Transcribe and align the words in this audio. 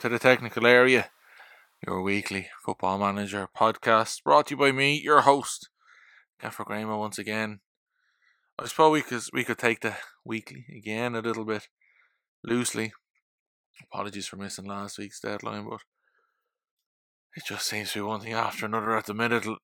to 0.00 0.08
the 0.08 0.18
Technical 0.18 0.66
Area, 0.66 1.10
your 1.86 2.00
weekly 2.00 2.48
football 2.64 2.96
manager 2.96 3.46
podcast 3.54 4.22
brought 4.22 4.46
to 4.46 4.54
you 4.54 4.56
by 4.56 4.72
me, 4.72 4.98
your 4.98 5.20
host, 5.20 5.68
Gaffer 6.40 6.64
Graham, 6.64 6.88
once 6.88 7.18
again. 7.18 7.60
I 8.58 8.66
suppose 8.66 8.92
we 8.92 9.02
could, 9.02 9.22
we 9.34 9.44
could 9.44 9.58
take 9.58 9.82
the 9.82 9.96
weekly 10.24 10.64
again 10.74 11.14
a 11.14 11.20
little 11.20 11.44
bit 11.44 11.68
loosely. 12.42 12.94
Apologies 13.92 14.26
for 14.26 14.36
missing 14.36 14.64
last 14.64 14.96
week's 14.96 15.20
deadline, 15.20 15.68
but 15.68 15.80
it 17.36 17.44
just 17.44 17.66
seems 17.66 17.92
to 17.92 17.98
be 17.98 18.02
one 18.02 18.22
thing 18.22 18.32
after 18.32 18.64
another 18.64 18.96
at 18.96 19.04
the 19.04 19.12
minute 19.12 19.44
in 19.44 19.58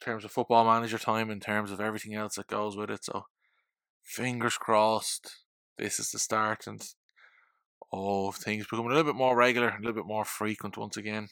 terms 0.00 0.24
of 0.24 0.32
football 0.32 0.64
manager 0.64 0.98
time, 0.98 1.30
in 1.30 1.38
terms 1.38 1.70
of 1.70 1.80
everything 1.80 2.14
else 2.14 2.34
that 2.34 2.48
goes 2.48 2.76
with 2.76 2.90
it. 2.90 3.04
So, 3.04 3.26
fingers 4.02 4.58
crossed, 4.58 5.36
this 5.78 6.00
is 6.00 6.10
the 6.10 6.18
start 6.18 6.66
and 6.66 6.84
of 7.92 8.36
things 8.36 8.66
becoming 8.66 8.92
a 8.92 8.94
little 8.94 9.12
bit 9.12 9.18
more 9.18 9.36
regular, 9.36 9.68
a 9.68 9.78
little 9.78 9.92
bit 9.92 10.06
more 10.06 10.24
frequent 10.24 10.76
once 10.76 10.96
again. 10.96 11.28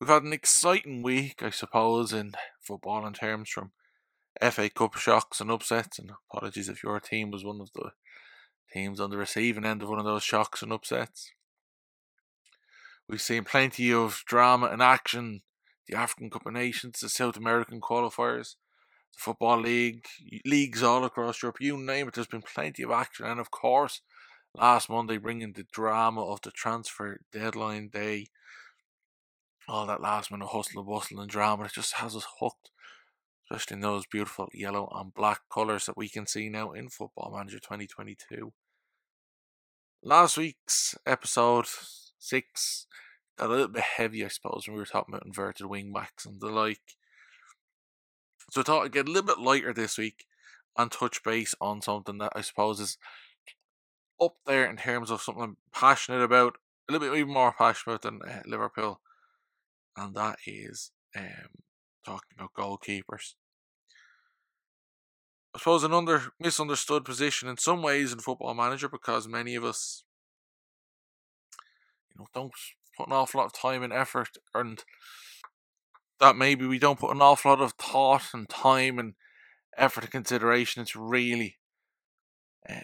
We've 0.00 0.08
had 0.10 0.24
an 0.24 0.32
exciting 0.32 1.02
week, 1.02 1.42
I 1.42 1.50
suppose, 1.50 2.12
in 2.12 2.32
football 2.60 3.06
in 3.06 3.14
terms 3.14 3.48
from 3.48 3.70
FA 4.42 4.68
Cup 4.68 4.96
shocks 4.96 5.40
and 5.40 5.50
upsets. 5.50 5.98
And 5.98 6.10
apologies 6.30 6.68
if 6.68 6.82
your 6.82 7.00
team 7.00 7.30
was 7.30 7.44
one 7.44 7.60
of 7.60 7.70
the 7.74 7.92
teams 8.72 9.00
on 9.00 9.10
the 9.10 9.16
receiving 9.16 9.64
end 9.64 9.82
of 9.82 9.88
one 9.88 9.98
of 9.98 10.04
those 10.04 10.22
shocks 10.22 10.62
and 10.62 10.72
upsets. 10.72 11.32
We've 13.08 13.22
seen 13.22 13.44
plenty 13.44 13.92
of 13.92 14.22
drama 14.26 14.66
and 14.66 14.82
action. 14.82 15.42
The 15.86 15.96
African 15.96 16.30
Cup 16.30 16.44
of 16.44 16.52
Nations, 16.52 16.98
the 16.98 17.08
South 17.08 17.36
American 17.36 17.80
qualifiers, 17.80 18.56
the 19.14 19.18
Football 19.18 19.60
League, 19.60 20.04
leagues 20.44 20.82
all 20.82 21.04
across 21.04 21.40
Europe, 21.40 21.58
you 21.60 21.78
name 21.78 22.08
it, 22.08 22.14
there's 22.14 22.26
been 22.26 22.42
plenty 22.42 22.82
of 22.82 22.90
action. 22.90 23.24
And 23.24 23.38
of 23.38 23.52
course, 23.52 24.00
last 24.56 24.88
Monday, 24.88 25.18
bringing 25.18 25.52
the 25.52 25.66
drama 25.70 26.24
of 26.24 26.40
the 26.42 26.50
transfer 26.50 27.20
deadline 27.32 27.88
day, 27.88 28.28
all 29.68 29.86
that 29.86 30.00
last 30.00 30.30
minute 30.30 30.46
hustle 30.46 30.80
and 30.80 30.88
bustle 30.88 31.20
and 31.20 31.30
drama, 31.30 31.64
it 31.64 31.72
just 31.72 31.94
has 31.94 32.16
us 32.16 32.26
hooked, 32.40 32.70
especially 33.44 33.76
in 33.76 33.80
those 33.80 34.06
beautiful 34.06 34.48
yellow 34.52 34.90
and 34.94 35.14
black 35.14 35.42
colours 35.52 35.86
that 35.86 35.96
we 35.96 36.08
can 36.08 36.26
see 36.26 36.48
now 36.48 36.72
in 36.72 36.88
Football 36.88 37.34
Manager 37.36 37.58
2022. 37.58 38.52
Last 40.02 40.36
week's 40.36 40.94
episode 41.04 41.66
six 42.18 42.86
got 43.38 43.50
a 43.50 43.52
little 43.52 43.68
bit 43.68 43.82
heavy, 43.82 44.24
I 44.24 44.28
suppose, 44.28 44.64
when 44.66 44.74
we 44.74 44.80
were 44.80 44.86
talking 44.86 45.14
about 45.14 45.26
inverted 45.26 45.66
wing 45.66 45.92
backs 45.92 46.24
and 46.24 46.40
the 46.40 46.48
like. 46.48 46.96
So 48.50 48.60
I 48.60 48.64
thought 48.64 48.84
I'd 48.84 48.92
get 48.92 49.08
a 49.08 49.10
little 49.10 49.26
bit 49.26 49.38
lighter 49.38 49.74
this 49.74 49.98
week 49.98 50.26
and 50.78 50.90
touch 50.90 51.22
base 51.24 51.54
on 51.60 51.82
something 51.82 52.18
that 52.18 52.32
I 52.36 52.42
suppose 52.42 52.80
is 52.80 52.98
up 54.20 54.36
there 54.46 54.68
in 54.68 54.76
terms 54.76 55.10
of 55.10 55.22
something 55.22 55.42
I'm 55.42 55.56
passionate 55.72 56.22
about, 56.22 56.56
a 56.88 56.92
little 56.92 57.08
bit 57.08 57.18
even 57.18 57.32
more 57.32 57.52
passionate 57.52 58.02
than 58.02 58.20
uh, 58.22 58.42
Liverpool, 58.46 59.00
and 59.96 60.14
that 60.14 60.38
is 60.46 60.90
um, 61.16 61.62
talking 62.04 62.36
about 62.38 62.54
goalkeepers. 62.54 63.34
I 65.54 65.58
suppose 65.58 65.84
an 65.84 65.94
under 65.94 66.24
misunderstood 66.38 67.04
position 67.04 67.48
in 67.48 67.56
some 67.56 67.82
ways 67.82 68.12
in 68.12 68.18
Football 68.18 68.54
Manager 68.54 68.88
because 68.88 69.26
many 69.26 69.54
of 69.54 69.64
us, 69.64 70.04
you 72.10 72.20
know, 72.20 72.26
don't 72.34 72.52
put 72.96 73.06
an 73.06 73.14
awful 73.14 73.40
lot 73.40 73.46
of 73.46 73.52
time 73.52 73.82
and 73.82 73.92
effort, 73.92 74.36
and 74.54 74.84
that 76.20 76.36
maybe 76.36 76.66
we 76.66 76.78
don't 76.78 76.98
put 76.98 77.10
an 77.14 77.22
awful 77.22 77.50
lot 77.50 77.60
of 77.60 77.72
thought 77.72 78.34
and 78.34 78.48
time 78.48 78.98
and 78.98 79.14
effort 79.76 80.04
and 80.04 80.12
consideration 80.12 80.80
into 80.80 81.00
really 81.00 81.56
um, 82.68 82.82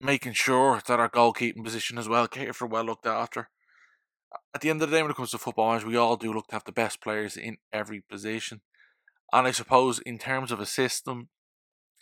making 0.00 0.32
sure 0.32 0.80
that 0.86 1.00
our 1.00 1.08
goalkeeping 1.08 1.64
position 1.64 1.98
is 1.98 2.08
well 2.08 2.26
catered 2.26 2.56
for, 2.56 2.66
well 2.66 2.84
looked 2.84 3.06
after. 3.06 3.48
At 4.54 4.60
the 4.60 4.70
end 4.70 4.80
of 4.82 4.90
the 4.90 4.96
day, 4.96 5.02
when 5.02 5.10
it 5.10 5.16
comes 5.16 5.32
to 5.32 5.38
football 5.38 5.72
match, 5.74 5.84
we 5.84 5.96
all 5.96 6.16
do 6.16 6.32
look 6.32 6.48
to 6.48 6.54
have 6.54 6.64
the 6.64 6.72
best 6.72 7.00
players 7.02 7.36
in 7.36 7.58
every 7.72 8.00
position. 8.00 8.60
And 9.32 9.46
I 9.46 9.50
suppose, 9.50 9.98
in 10.00 10.18
terms 10.18 10.50
of 10.50 10.60
a 10.60 10.66
system, 10.66 11.28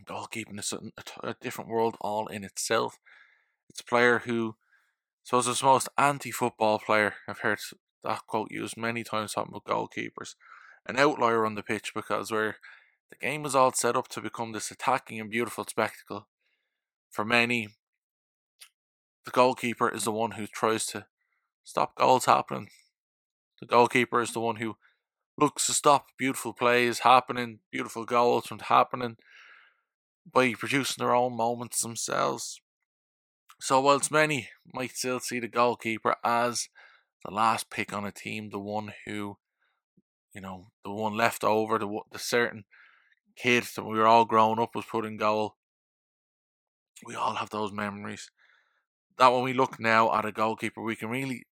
goalkeeping 0.04 0.58
is 0.58 0.72
a, 0.72 1.26
a 1.26 1.36
different 1.40 1.70
world 1.70 1.96
all 2.00 2.26
in 2.28 2.44
itself. 2.44 2.98
It's 3.68 3.80
a 3.80 3.84
player 3.84 4.20
who, 4.20 4.56
I 4.56 5.24
suppose, 5.24 5.60
the 5.60 5.66
most 5.66 5.88
anti 5.98 6.30
football 6.30 6.78
player. 6.78 7.14
I've 7.26 7.40
heard 7.40 7.58
that 8.04 8.26
quote 8.26 8.50
used 8.50 8.76
many 8.76 9.04
times 9.04 9.32
talking 9.32 9.54
about 9.54 9.64
goalkeepers. 9.64 10.34
An 10.86 10.98
outlier 10.98 11.44
on 11.44 11.54
the 11.54 11.62
pitch 11.62 11.92
because 11.94 12.30
where 12.30 12.56
the 13.10 13.16
game 13.16 13.44
is 13.44 13.54
all 13.54 13.72
set 13.72 13.96
up 13.96 14.08
to 14.08 14.20
become 14.20 14.52
this 14.52 14.70
attacking 14.70 15.20
and 15.20 15.30
beautiful 15.30 15.64
spectacle. 15.64 16.28
For 17.10 17.24
many, 17.24 17.68
the 19.28 19.32
goalkeeper 19.32 19.90
is 19.90 20.04
the 20.04 20.10
one 20.10 20.32
who 20.32 20.46
tries 20.46 20.86
to 20.86 21.04
stop 21.62 21.94
goals 21.94 22.24
happening. 22.24 22.68
The 23.60 23.66
goalkeeper 23.66 24.22
is 24.22 24.32
the 24.32 24.40
one 24.40 24.56
who 24.56 24.78
looks 25.36 25.66
to 25.66 25.74
stop 25.74 26.06
beautiful 26.16 26.54
plays 26.54 27.00
happening, 27.00 27.58
beautiful 27.70 28.06
goals 28.06 28.46
from 28.46 28.58
happening 28.58 29.18
by 30.32 30.54
producing 30.54 31.04
their 31.04 31.14
own 31.14 31.36
moments 31.36 31.82
themselves. 31.82 32.62
So, 33.60 33.82
whilst 33.82 34.10
many 34.10 34.48
might 34.72 34.92
still 34.92 35.20
see 35.20 35.40
the 35.40 35.48
goalkeeper 35.48 36.16
as 36.24 36.70
the 37.22 37.30
last 37.30 37.68
pick 37.68 37.92
on 37.92 38.06
a 38.06 38.12
team, 38.12 38.48
the 38.48 38.58
one 38.58 38.94
who, 39.04 39.36
you 40.34 40.40
know, 40.40 40.68
the 40.86 40.90
one 40.90 41.18
left 41.18 41.44
over, 41.44 41.78
the, 41.78 42.00
the 42.12 42.18
certain 42.18 42.64
kid 43.36 43.64
that 43.76 43.84
we 43.84 43.98
were 43.98 44.06
all 44.06 44.24
growing 44.24 44.58
up 44.58 44.74
was 44.74 44.86
put 44.86 45.04
in 45.04 45.18
goal, 45.18 45.56
we 47.04 47.14
all 47.14 47.34
have 47.34 47.50
those 47.50 47.72
memories 47.72 48.30
that 49.18 49.32
when 49.32 49.42
we 49.42 49.52
look 49.52 49.78
now 49.80 50.14
at 50.16 50.24
a 50.24 50.32
goalkeeper, 50.32 50.82
we 50.82 50.96
can 50.96 51.10
really 51.10 51.46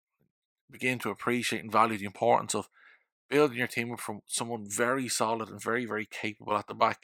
begin 0.70 0.98
to 1.00 1.10
appreciate 1.10 1.62
and 1.62 1.72
value 1.72 1.98
the 1.98 2.04
importance 2.04 2.54
of 2.54 2.68
building 3.28 3.58
your 3.58 3.66
team 3.66 3.96
from 3.96 4.20
someone 4.26 4.68
very 4.68 5.08
solid 5.08 5.48
and 5.48 5.62
very, 5.62 5.84
very 5.84 6.06
capable 6.06 6.56
at 6.56 6.68
the 6.68 6.74
back. 6.74 7.00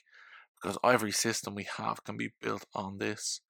Because 0.60 0.78
every 0.84 1.10
system 1.10 1.56
we 1.56 1.66
have 1.76 2.04
can 2.04 2.16
be 2.16 2.32
built 2.40 2.66
on 2.72 2.98
this. 2.98 3.40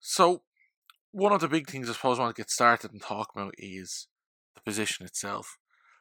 So, 0.00 0.42
one 1.12 1.32
of 1.32 1.40
the 1.40 1.48
big 1.48 1.70
things 1.70 1.88
I 1.88 1.92
suppose 1.92 2.18
I 2.18 2.22
want 2.22 2.34
to 2.34 2.40
get 2.40 2.50
started 2.50 2.92
and 2.92 3.00
talk 3.00 3.30
about 3.34 3.54
is 3.56 4.08
the 4.56 4.62
position 4.62 5.06
itself. 5.06 5.58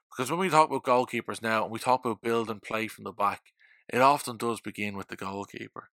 Because 0.09 0.31
when 0.31 0.39
we 0.39 0.49
talk 0.49 0.69
about 0.69 0.83
goalkeepers 0.83 1.43
now 1.43 1.63
and 1.63 1.71
we 1.71 1.77
talk 1.77 2.03
about 2.03 2.23
build 2.23 2.49
and 2.49 2.61
play 2.63 2.87
from 2.87 3.03
the 3.03 3.11
back, 3.11 3.41
it 3.87 4.01
often 4.01 4.37
does 4.37 4.59
begin 4.59 4.97
with 4.97 5.09
the 5.09 5.15
goalkeeper 5.15 5.89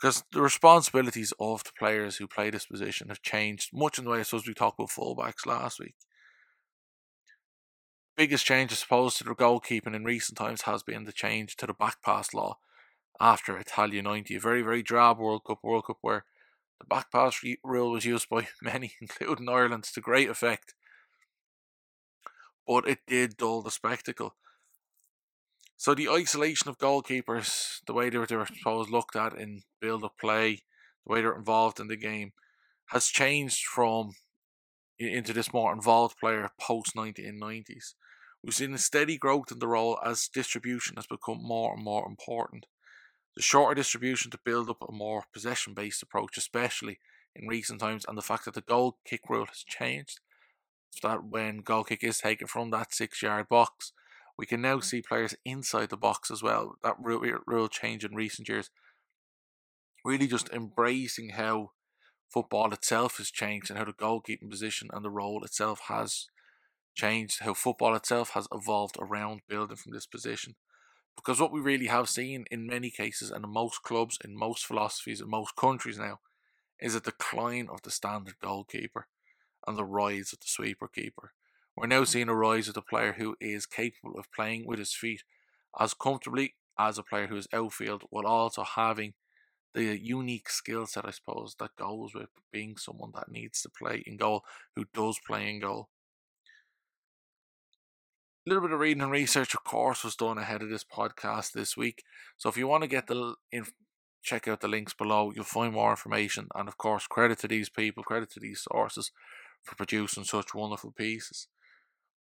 because 0.00 0.24
the 0.32 0.40
responsibilities 0.40 1.32
of 1.38 1.62
the 1.64 1.72
players 1.78 2.16
who 2.16 2.26
play 2.26 2.48
this 2.48 2.66
position 2.66 3.08
have 3.08 3.20
changed 3.20 3.70
much 3.72 3.98
in 3.98 4.04
the 4.04 4.10
way 4.10 4.20
I 4.20 4.22
suppose 4.22 4.46
we 4.46 4.54
talked 4.54 4.78
about 4.78 4.90
fullbacks 4.90 5.44
last 5.44 5.78
week. 5.78 5.94
Biggest 8.16 8.46
change, 8.46 8.72
I 8.72 8.76
suppose, 8.76 9.16
to 9.16 9.24
the 9.24 9.34
goalkeeping 9.34 9.94
in 9.94 10.04
recent 10.04 10.38
times 10.38 10.62
has 10.62 10.82
been 10.82 11.04
the 11.04 11.12
change 11.12 11.56
to 11.56 11.66
the 11.66 11.74
back 11.74 12.02
pass 12.02 12.32
law 12.32 12.58
after 13.20 13.58
Italia 13.58 14.02
90, 14.02 14.36
a 14.36 14.40
very, 14.40 14.62
very 14.62 14.82
drab 14.82 15.18
World 15.18 15.42
Cup, 15.46 15.58
World 15.62 15.84
Cup 15.86 15.98
where 16.00 16.24
the 16.78 16.86
back 16.86 17.12
pass 17.12 17.38
rule 17.62 17.92
was 17.92 18.06
used 18.06 18.28
by 18.30 18.48
many, 18.62 18.94
including 19.00 19.48
Ireland, 19.48 19.84
to 19.84 20.00
great 20.00 20.30
effect. 20.30 20.74
But 22.66 22.88
it 22.88 23.00
did 23.06 23.36
dull 23.36 23.60
the 23.62 23.70
spectacle. 23.70 24.34
So 25.80 25.94
the 25.94 26.10
isolation 26.10 26.68
of 26.68 26.76
goalkeepers, 26.76 27.78
the 27.86 27.94
way 27.94 28.10
they 28.10 28.18
were, 28.18 28.26
they 28.26 28.36
were 28.36 28.44
supposed 28.44 28.90
looked 28.90 29.16
at 29.16 29.32
in 29.32 29.62
build 29.80 30.04
up 30.04 30.18
play, 30.20 30.60
the 31.06 31.10
way 31.10 31.22
they're 31.22 31.34
involved 31.34 31.80
in 31.80 31.88
the 31.88 31.96
game, 31.96 32.32
has 32.88 33.06
changed 33.06 33.64
from 33.64 34.12
into 34.98 35.32
this 35.32 35.54
more 35.54 35.72
involved 35.72 36.18
player 36.18 36.50
post 36.60 36.94
1990s. 36.94 37.94
We've 38.44 38.54
seen 38.54 38.74
a 38.74 38.78
steady 38.78 39.16
growth 39.16 39.50
in 39.50 39.58
the 39.58 39.68
role 39.68 39.98
as 40.04 40.28
distribution 40.28 40.96
has 40.96 41.06
become 41.06 41.42
more 41.42 41.72
and 41.72 41.82
more 41.82 42.06
important. 42.06 42.66
The 43.34 43.40
shorter 43.40 43.76
distribution 43.76 44.30
to 44.32 44.38
build 44.44 44.68
up 44.68 44.84
a 44.86 44.92
more 44.92 45.24
possession 45.32 45.72
based 45.72 46.02
approach, 46.02 46.36
especially 46.36 46.98
in 47.34 47.48
recent 47.48 47.80
times, 47.80 48.04
and 48.06 48.18
the 48.18 48.22
fact 48.22 48.44
that 48.44 48.52
the 48.52 48.60
goal 48.60 48.98
kick 49.06 49.22
rule 49.30 49.46
has 49.46 49.64
changed. 49.66 50.20
So 50.90 51.08
that 51.08 51.24
when 51.24 51.62
goal 51.62 51.84
kick 51.84 52.04
is 52.04 52.18
taken 52.18 52.48
from 52.48 52.68
that 52.68 52.92
six 52.92 53.22
yard 53.22 53.48
box, 53.48 53.94
we 54.40 54.46
can 54.46 54.62
now 54.62 54.78
mm. 54.78 54.84
see 54.84 55.02
players 55.02 55.34
inside 55.44 55.90
the 55.90 55.98
box 55.98 56.30
as 56.30 56.42
well. 56.42 56.76
That 56.82 56.96
real, 56.98 57.20
real 57.46 57.68
change 57.68 58.06
in 58.06 58.14
recent 58.14 58.48
years. 58.48 58.70
Really 60.02 60.26
just 60.26 60.48
embracing 60.48 61.30
how 61.30 61.72
football 62.32 62.72
itself 62.72 63.18
has 63.18 63.30
changed 63.30 63.68
and 63.68 63.78
how 63.78 63.84
the 63.84 63.92
goalkeeping 63.92 64.48
position 64.48 64.88
and 64.94 65.04
the 65.04 65.10
role 65.10 65.44
itself 65.44 65.82
has 65.88 66.28
changed, 66.94 67.42
how 67.42 67.52
football 67.52 67.94
itself 67.94 68.30
has 68.30 68.48
evolved 68.50 68.96
around 68.98 69.42
building 69.46 69.76
from 69.76 69.92
this 69.92 70.06
position. 70.06 70.54
Because 71.16 71.38
what 71.38 71.52
we 71.52 71.60
really 71.60 71.88
have 71.88 72.08
seen 72.08 72.46
in 72.50 72.66
many 72.66 72.88
cases 72.88 73.30
and 73.30 73.44
in 73.44 73.52
most 73.52 73.82
clubs, 73.82 74.16
in 74.24 74.34
most 74.34 74.64
philosophies, 74.64 75.20
in 75.20 75.28
most 75.28 75.54
countries 75.54 75.98
now, 75.98 76.20
is 76.80 76.94
a 76.94 77.00
decline 77.00 77.68
of 77.70 77.82
the 77.82 77.90
standard 77.90 78.36
goalkeeper 78.42 79.06
and 79.66 79.76
the 79.76 79.84
rise 79.84 80.32
of 80.32 80.40
the 80.40 80.46
sweeper 80.46 80.88
keeper. 80.88 81.34
We're 81.76 81.86
now 81.86 82.04
seeing 82.04 82.28
a 82.28 82.34
rise 82.34 82.68
of 82.68 82.74
the 82.74 82.82
player 82.82 83.12
who 83.12 83.36
is 83.40 83.66
capable 83.66 84.18
of 84.18 84.32
playing 84.32 84.66
with 84.66 84.78
his 84.78 84.92
feet 84.92 85.22
as 85.78 85.94
comfortably 85.94 86.54
as 86.78 86.98
a 86.98 87.02
player 87.02 87.26
who 87.26 87.36
is 87.36 87.48
outfield 87.52 88.04
while 88.10 88.26
also 88.26 88.64
having 88.64 89.14
the 89.72 89.98
unique 89.98 90.50
skill 90.50 90.86
set, 90.86 91.06
I 91.06 91.10
suppose, 91.10 91.54
that 91.60 91.76
goes 91.76 92.14
with 92.14 92.28
being 92.52 92.76
someone 92.76 93.12
that 93.14 93.30
needs 93.30 93.62
to 93.62 93.70
play 93.70 94.02
in 94.04 94.16
goal, 94.16 94.44
who 94.74 94.84
does 94.92 95.20
play 95.24 95.48
in 95.48 95.60
goal. 95.60 95.88
A 98.46 98.50
little 98.50 98.62
bit 98.62 98.72
of 98.72 98.80
reading 98.80 99.02
and 99.02 99.12
research, 99.12 99.54
of 99.54 99.62
course, 99.62 100.02
was 100.02 100.16
done 100.16 100.38
ahead 100.38 100.62
of 100.62 100.70
this 100.70 100.84
podcast 100.84 101.52
this 101.52 101.76
week. 101.76 102.02
So 102.36 102.48
if 102.48 102.56
you 102.56 102.66
want 102.66 102.82
to 102.82 102.88
get 102.88 103.06
the 103.06 103.36
check 104.22 104.48
out 104.48 104.60
the 104.60 104.68
links 104.68 104.94
below. 104.94 105.32
You'll 105.34 105.44
find 105.44 105.72
more 105.72 105.90
information, 105.90 106.48
and 106.54 106.68
of 106.68 106.76
course, 106.76 107.06
credit 107.06 107.38
to 107.40 107.48
these 107.48 107.68
people, 107.68 108.02
credit 108.02 108.30
to 108.32 108.40
these 108.40 108.66
sources 108.70 109.12
for 109.62 109.76
producing 109.76 110.24
such 110.24 110.54
wonderful 110.54 110.92
pieces. 110.92 111.48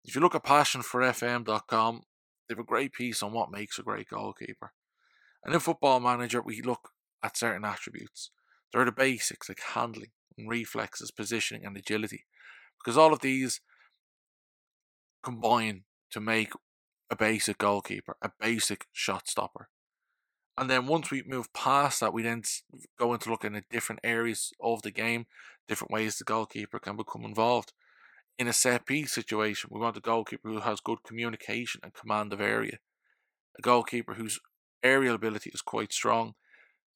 If 0.06 0.14
you 0.14 0.20
look 0.20 0.36
at 0.36 0.44
passionforfm.com, 0.44 2.02
they 2.48 2.52
have 2.52 2.60
a 2.60 2.64
great 2.64 2.92
piece 2.92 3.22
on 3.22 3.32
what 3.32 3.50
makes 3.50 3.78
a 3.78 3.82
great 3.82 4.08
goalkeeper. 4.08 4.72
And 5.44 5.52
in 5.52 5.60
Football 5.60 5.98
Manager, 6.00 6.40
we 6.40 6.62
look 6.62 6.90
at 7.22 7.36
certain 7.36 7.64
attributes. 7.64 8.30
There 8.72 8.80
are 8.80 8.84
the 8.84 8.92
basics 8.92 9.48
like 9.48 9.60
handling 9.60 10.10
and 10.38 10.48
reflexes, 10.48 11.10
positioning, 11.10 11.66
and 11.66 11.76
agility, 11.76 12.24
because 12.78 12.96
all 12.96 13.12
of 13.12 13.20
these 13.20 13.60
combine 15.24 15.82
to 16.12 16.20
make 16.20 16.52
a 17.10 17.16
basic 17.16 17.58
goalkeeper, 17.58 18.16
a 18.22 18.30
basic 18.40 18.86
shot 18.92 19.28
stopper. 19.28 19.68
And 20.56 20.70
then 20.70 20.86
once 20.86 21.10
we 21.10 21.22
move 21.26 21.52
past 21.52 22.00
that, 22.00 22.12
we 22.12 22.22
then 22.22 22.42
go 22.98 23.12
into 23.12 23.30
looking 23.30 23.56
at 23.56 23.68
different 23.70 24.00
areas 24.04 24.52
of 24.60 24.82
the 24.82 24.90
game, 24.92 25.26
different 25.68 25.90
ways 25.90 26.16
the 26.16 26.24
goalkeeper 26.24 26.78
can 26.78 26.96
become 26.96 27.24
involved. 27.24 27.72
In 28.38 28.48
a 28.48 28.52
set 28.52 28.86
piece 28.86 29.12
situation, 29.12 29.70
we 29.72 29.80
want 29.80 29.96
a 29.96 30.00
goalkeeper 30.00 30.48
who 30.48 30.60
has 30.60 30.80
good 30.80 31.02
communication 31.04 31.80
and 31.82 31.94
command 31.94 32.32
of 32.32 32.40
area, 32.40 32.78
a 33.58 33.62
goalkeeper 33.62 34.14
whose 34.14 34.38
aerial 34.82 35.14
ability 35.14 35.50
is 35.54 35.62
quite 35.62 35.92
strong, 35.92 36.34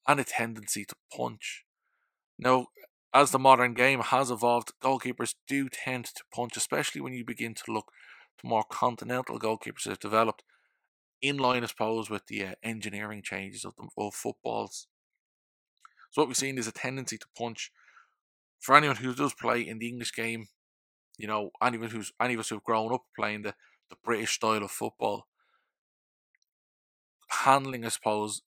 and 0.07 0.19
a 0.19 0.23
tendency 0.23 0.85
to 0.85 0.95
punch. 1.15 1.63
Now, 2.37 2.67
as 3.13 3.31
the 3.31 3.39
modern 3.39 3.73
game 3.73 3.99
has 3.99 4.29
evolved, 4.29 4.71
goalkeepers 4.83 5.35
do 5.47 5.67
tend 5.67 6.05
to 6.05 6.23
punch, 6.33 6.55
especially 6.55 7.01
when 7.01 7.13
you 7.13 7.25
begin 7.25 7.55
to 7.55 7.71
look 7.71 7.91
to 8.39 8.47
more 8.47 8.63
continental 8.63 9.39
goalkeepers 9.39 9.83
that 9.83 9.91
have 9.91 9.99
developed 9.99 10.43
in 11.21 11.37
line, 11.37 11.63
I 11.63 11.67
suppose, 11.67 12.09
with 12.09 12.27
the 12.27 12.45
uh, 12.45 12.53
engineering 12.63 13.21
changes 13.23 13.65
of 13.65 13.75
the 13.75 13.87
of 13.97 14.13
footballs. 14.13 14.87
So 16.11 16.21
what 16.21 16.27
we've 16.27 16.37
seen 16.37 16.57
is 16.57 16.67
a 16.67 16.71
tendency 16.71 17.17
to 17.17 17.25
punch. 17.37 17.71
For 18.59 18.75
anyone 18.75 18.97
who 18.97 19.13
does 19.13 19.33
play 19.33 19.61
in 19.61 19.79
the 19.79 19.87
English 19.87 20.13
game, 20.13 20.47
you 21.21 21.27
know, 21.27 21.51
anyone 21.61 21.89
who's 21.89 22.11
any 22.19 22.33
of 22.33 22.39
us 22.39 22.49
who've 22.49 22.63
grown 22.63 22.93
up 22.93 23.03
playing 23.17 23.43
the, 23.43 23.53
the 23.89 23.95
British 24.03 24.33
style 24.33 24.63
of 24.63 24.71
football, 24.71 25.27
handling, 27.43 27.85
I 27.85 27.89
suppose, 27.89 28.41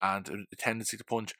and 0.00 0.46
a 0.52 0.56
tendency 0.56 0.96
to 0.96 1.04
punch, 1.04 1.34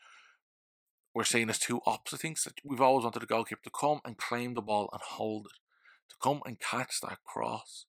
we're 1.15 1.25
seeing 1.25 1.49
as 1.49 1.59
two 1.59 1.81
opposite 1.87 2.21
things. 2.21 2.47
We've 2.65 2.81
always 2.81 3.05
wanted 3.05 3.21
the 3.21 3.27
goalkeeper 3.27 3.63
to 3.65 3.71
come 3.71 4.01
and 4.05 4.19
claim 4.19 4.55
the 4.55 4.63
ball 4.63 4.91
and 4.93 5.01
hold 5.01 5.47
it, 5.47 5.59
to 6.11 6.17
come 6.23 6.41
and 6.45 6.61
catch 6.61 7.01
that 7.03 7.19
cross. 7.25 7.87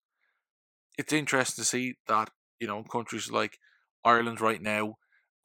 It's 0.97 1.11
interesting 1.11 1.63
to 1.63 1.67
see 1.67 1.95
that 2.07 2.29
you 2.59 2.67
know, 2.67 2.83
countries 2.83 3.31
like 3.31 3.59
Ireland 4.03 4.41
right 4.41 4.61
now, 4.61 4.95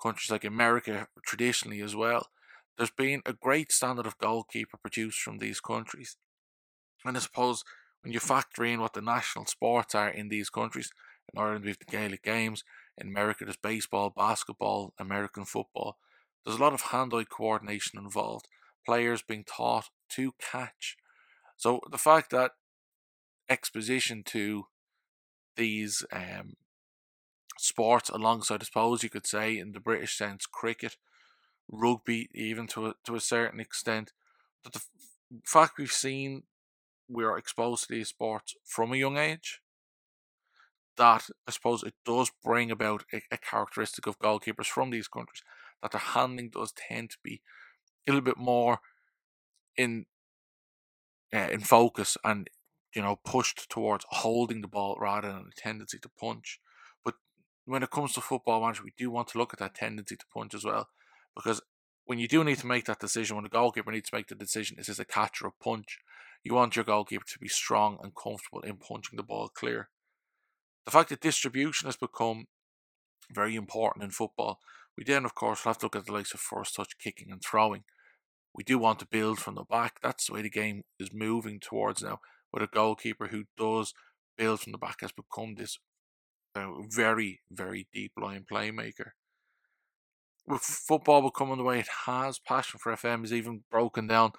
countries 0.00 0.30
like 0.30 0.44
America 0.44 1.08
traditionally 1.26 1.80
as 1.80 1.96
well, 1.96 2.28
there's 2.76 2.90
been 2.90 3.22
a 3.26 3.32
great 3.32 3.72
standard 3.72 4.06
of 4.06 4.18
goalkeeper 4.18 4.78
produced 4.78 5.20
from 5.20 5.38
these 5.38 5.60
countries. 5.60 6.16
And 7.04 7.16
I 7.16 7.20
suppose 7.20 7.64
when 8.02 8.12
you 8.12 8.20
factor 8.20 8.64
in 8.64 8.80
what 8.80 8.94
the 8.94 9.00
national 9.00 9.46
sports 9.46 9.94
are 9.94 10.08
in 10.08 10.28
these 10.28 10.50
countries, 10.50 10.92
in 11.32 11.40
Ireland 11.40 11.64
we 11.64 11.70
have 11.70 11.78
the 11.78 11.84
Gaelic 11.84 12.22
Games, 12.22 12.64
in 12.98 13.08
America 13.08 13.44
there's 13.44 13.56
baseball, 13.56 14.10
basketball, 14.10 14.92
American 14.98 15.44
football. 15.44 15.96
There's 16.44 16.58
a 16.58 16.62
lot 16.62 16.72
of 16.72 16.80
hand-eye 16.80 17.24
coordination 17.24 17.98
involved. 17.98 18.48
Players 18.86 19.22
being 19.22 19.44
taught 19.44 19.90
to 20.10 20.32
catch. 20.38 20.96
So 21.56 21.80
the 21.90 21.98
fact 21.98 22.30
that 22.30 22.52
exposition 23.48 24.22
to 24.24 24.66
these 25.56 26.04
um, 26.12 26.54
sports 27.58 28.08
alongside, 28.08 28.62
I 28.62 28.64
suppose 28.64 29.02
you 29.02 29.10
could 29.10 29.26
say, 29.26 29.58
in 29.58 29.72
the 29.72 29.80
British 29.80 30.16
sense, 30.16 30.46
cricket, 30.46 30.96
rugby, 31.70 32.30
even 32.34 32.66
to 32.68 32.86
a, 32.86 32.94
to 33.04 33.14
a 33.14 33.20
certain 33.20 33.60
extent. 33.60 34.12
But 34.64 34.72
the 34.72 34.82
fact 35.44 35.78
we've 35.78 35.92
seen 35.92 36.44
we 37.10 37.24
are 37.24 37.38
exposed 37.38 37.88
to 37.88 37.94
these 37.94 38.08
sports 38.10 38.56
from 38.64 38.92
a 38.92 38.96
young 38.96 39.18
age, 39.18 39.62
that 40.96 41.28
I 41.46 41.50
suppose 41.50 41.82
it 41.82 41.94
does 42.04 42.30
bring 42.44 42.70
about 42.70 43.04
a, 43.12 43.22
a 43.30 43.38
characteristic 43.38 44.06
of 44.06 44.18
goalkeepers 44.18 44.66
from 44.66 44.90
these 44.90 45.08
countries 45.08 45.42
that 45.82 45.92
their 45.92 46.00
handling 46.00 46.50
does 46.50 46.72
tend 46.72 47.10
to 47.10 47.18
be 47.22 47.42
a 48.08 48.12
little 48.12 48.24
bit 48.24 48.38
more 48.38 48.80
in 49.76 50.06
uh, 51.32 51.48
in 51.52 51.60
focus 51.60 52.16
and 52.24 52.48
you 52.94 53.02
know 53.02 53.16
pushed 53.16 53.68
towards 53.70 54.04
holding 54.10 54.60
the 54.60 54.68
ball 54.68 54.96
rather 55.00 55.28
than 55.28 55.50
a 55.52 55.60
tendency 55.60 55.98
to 55.98 56.08
punch 56.08 56.60
But 57.04 57.14
when 57.64 57.82
it 57.82 57.90
comes 57.90 58.12
to 58.14 58.20
football 58.20 58.60
manager, 58.60 58.82
we 58.84 58.94
do 58.96 59.10
want 59.10 59.28
to 59.28 59.38
look 59.38 59.52
at 59.52 59.58
that 59.60 59.74
tendency 59.74 60.16
to 60.16 60.26
punch 60.32 60.54
as 60.54 60.64
well. 60.64 60.88
Because 61.36 61.60
when 62.04 62.18
you 62.18 62.26
do 62.26 62.42
need 62.42 62.58
to 62.58 62.66
make 62.66 62.86
that 62.86 62.98
decision, 62.98 63.36
when 63.36 63.44
the 63.44 63.48
goalkeeper 63.50 63.92
needs 63.92 64.10
to 64.10 64.16
make 64.16 64.26
the 64.28 64.34
decision, 64.34 64.78
is 64.78 64.86
this 64.88 64.98
a 64.98 65.04
catch 65.04 65.40
or 65.42 65.48
a 65.48 65.52
punch? 65.52 65.98
You 66.42 66.54
want 66.54 66.76
your 66.76 66.84
goalkeeper 66.84 67.24
to 67.26 67.38
be 67.38 67.48
strong 67.48 67.98
and 68.02 68.14
comfortable 68.14 68.60
in 68.60 68.76
punching 68.76 69.16
the 69.16 69.22
ball 69.22 69.48
clear. 69.48 69.90
The 70.86 70.90
fact 70.90 71.10
that 71.10 71.20
distribution 71.20 71.86
has 71.86 71.96
become 71.96 72.46
very 73.32 73.54
important 73.54 74.04
in 74.04 74.10
football, 74.10 74.58
we 74.96 75.04
then, 75.04 75.24
of 75.24 75.34
course, 75.34 75.64
have 75.64 75.78
to 75.78 75.86
look 75.86 75.96
at 75.96 76.06
the 76.06 76.12
likes 76.12 76.34
of 76.34 76.40
first 76.40 76.74
touch, 76.74 76.98
kicking, 76.98 77.30
and 77.30 77.42
throwing. 77.42 77.84
We 78.54 78.64
do 78.64 78.78
want 78.78 78.98
to 79.00 79.06
build 79.06 79.38
from 79.38 79.54
the 79.54 79.64
back. 79.64 79.98
That's 80.02 80.26
the 80.26 80.34
way 80.34 80.42
the 80.42 80.50
game 80.50 80.82
is 80.98 81.12
moving 81.12 81.60
towards 81.60 82.02
now, 82.02 82.20
with 82.52 82.62
a 82.62 82.66
goalkeeper 82.66 83.28
who 83.28 83.44
does 83.56 83.94
build 84.36 84.60
from 84.60 84.72
the 84.72 84.78
back 84.78 84.96
has 85.02 85.12
become 85.12 85.54
this 85.54 85.78
a 86.54 86.66
very, 86.88 87.40
very 87.50 87.86
deep 87.92 88.12
line 88.20 88.44
playmaker. 88.50 89.10
With 90.46 90.62
football 90.62 91.22
becoming 91.22 91.58
the 91.58 91.62
way 91.62 91.80
it 91.80 91.88
has, 92.06 92.38
passion 92.38 92.80
for 92.82 92.92
FM 92.92 93.24
is 93.24 93.32
even 93.32 93.62
broken 93.70 94.06
down. 94.06 94.32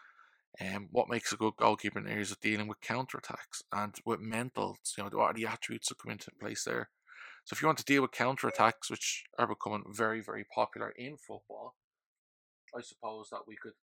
Um, 0.60 0.90
what 0.92 1.10
makes 1.10 1.32
a 1.32 1.38
good 1.38 1.56
goalkeeper 1.58 2.00
in 2.00 2.08
areas 2.08 2.32
of 2.32 2.42
dealing 2.42 2.68
with 2.68 2.82
counter 2.82 3.18
attacks 3.18 3.64
and 3.72 3.96
with 4.06 4.20
mentals, 4.20 4.98
you 4.98 5.04
know, 5.04 5.10
what 5.14 5.32
are 5.32 5.34
the 5.34 5.46
attributes 5.46 5.88
that 5.88 6.00
come 6.00 6.12
into 6.12 6.30
place 6.40 6.66
there? 6.66 6.90
So 7.46 7.54
if 7.54 7.62
you 7.62 7.68
want 7.68 7.78
to 7.80 7.86
deal 7.86 8.02
with 8.02 8.12
counter 8.12 8.48
attacks, 8.48 8.92
which 8.92 9.24
are 9.40 9.48
becoming 9.48 9.84
very, 9.90 10.22
very 10.22 10.44
popular 10.44 10.90
in 10.90 11.18
football, 11.18 11.76
I 12.78 12.82
suppose 12.82 13.30
that 13.32 13.48
we 13.48 13.56
could 13.56 13.74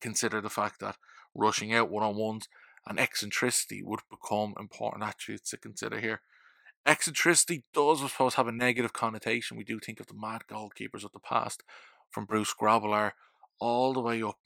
consider 0.00 0.40
the 0.40 0.50
fact 0.50 0.80
that 0.80 0.96
rushing 1.34 1.74
out 1.74 1.90
one 1.90 2.04
on 2.04 2.16
ones 2.16 2.48
and 2.86 3.00
eccentricity 3.00 3.82
would 3.82 4.00
become 4.10 4.54
important 4.58 5.02
attributes 5.02 5.50
to 5.50 5.56
consider 5.56 5.98
here. 6.00 6.20
Eccentricity 6.86 7.64
does, 7.72 8.02
I 8.02 8.08
suppose, 8.08 8.34
have 8.34 8.46
a 8.46 8.52
negative 8.52 8.92
connotation. 8.92 9.56
We 9.56 9.64
do 9.64 9.80
think 9.80 10.00
of 10.00 10.06
the 10.06 10.14
mad 10.14 10.42
goalkeepers 10.50 11.04
of 11.04 11.12
the 11.12 11.20
past, 11.20 11.62
from 12.10 12.26
Bruce 12.26 12.54
Grobbelaar 12.54 13.12
all 13.58 13.94
the 13.94 14.00
way 14.00 14.22
up 14.22 14.38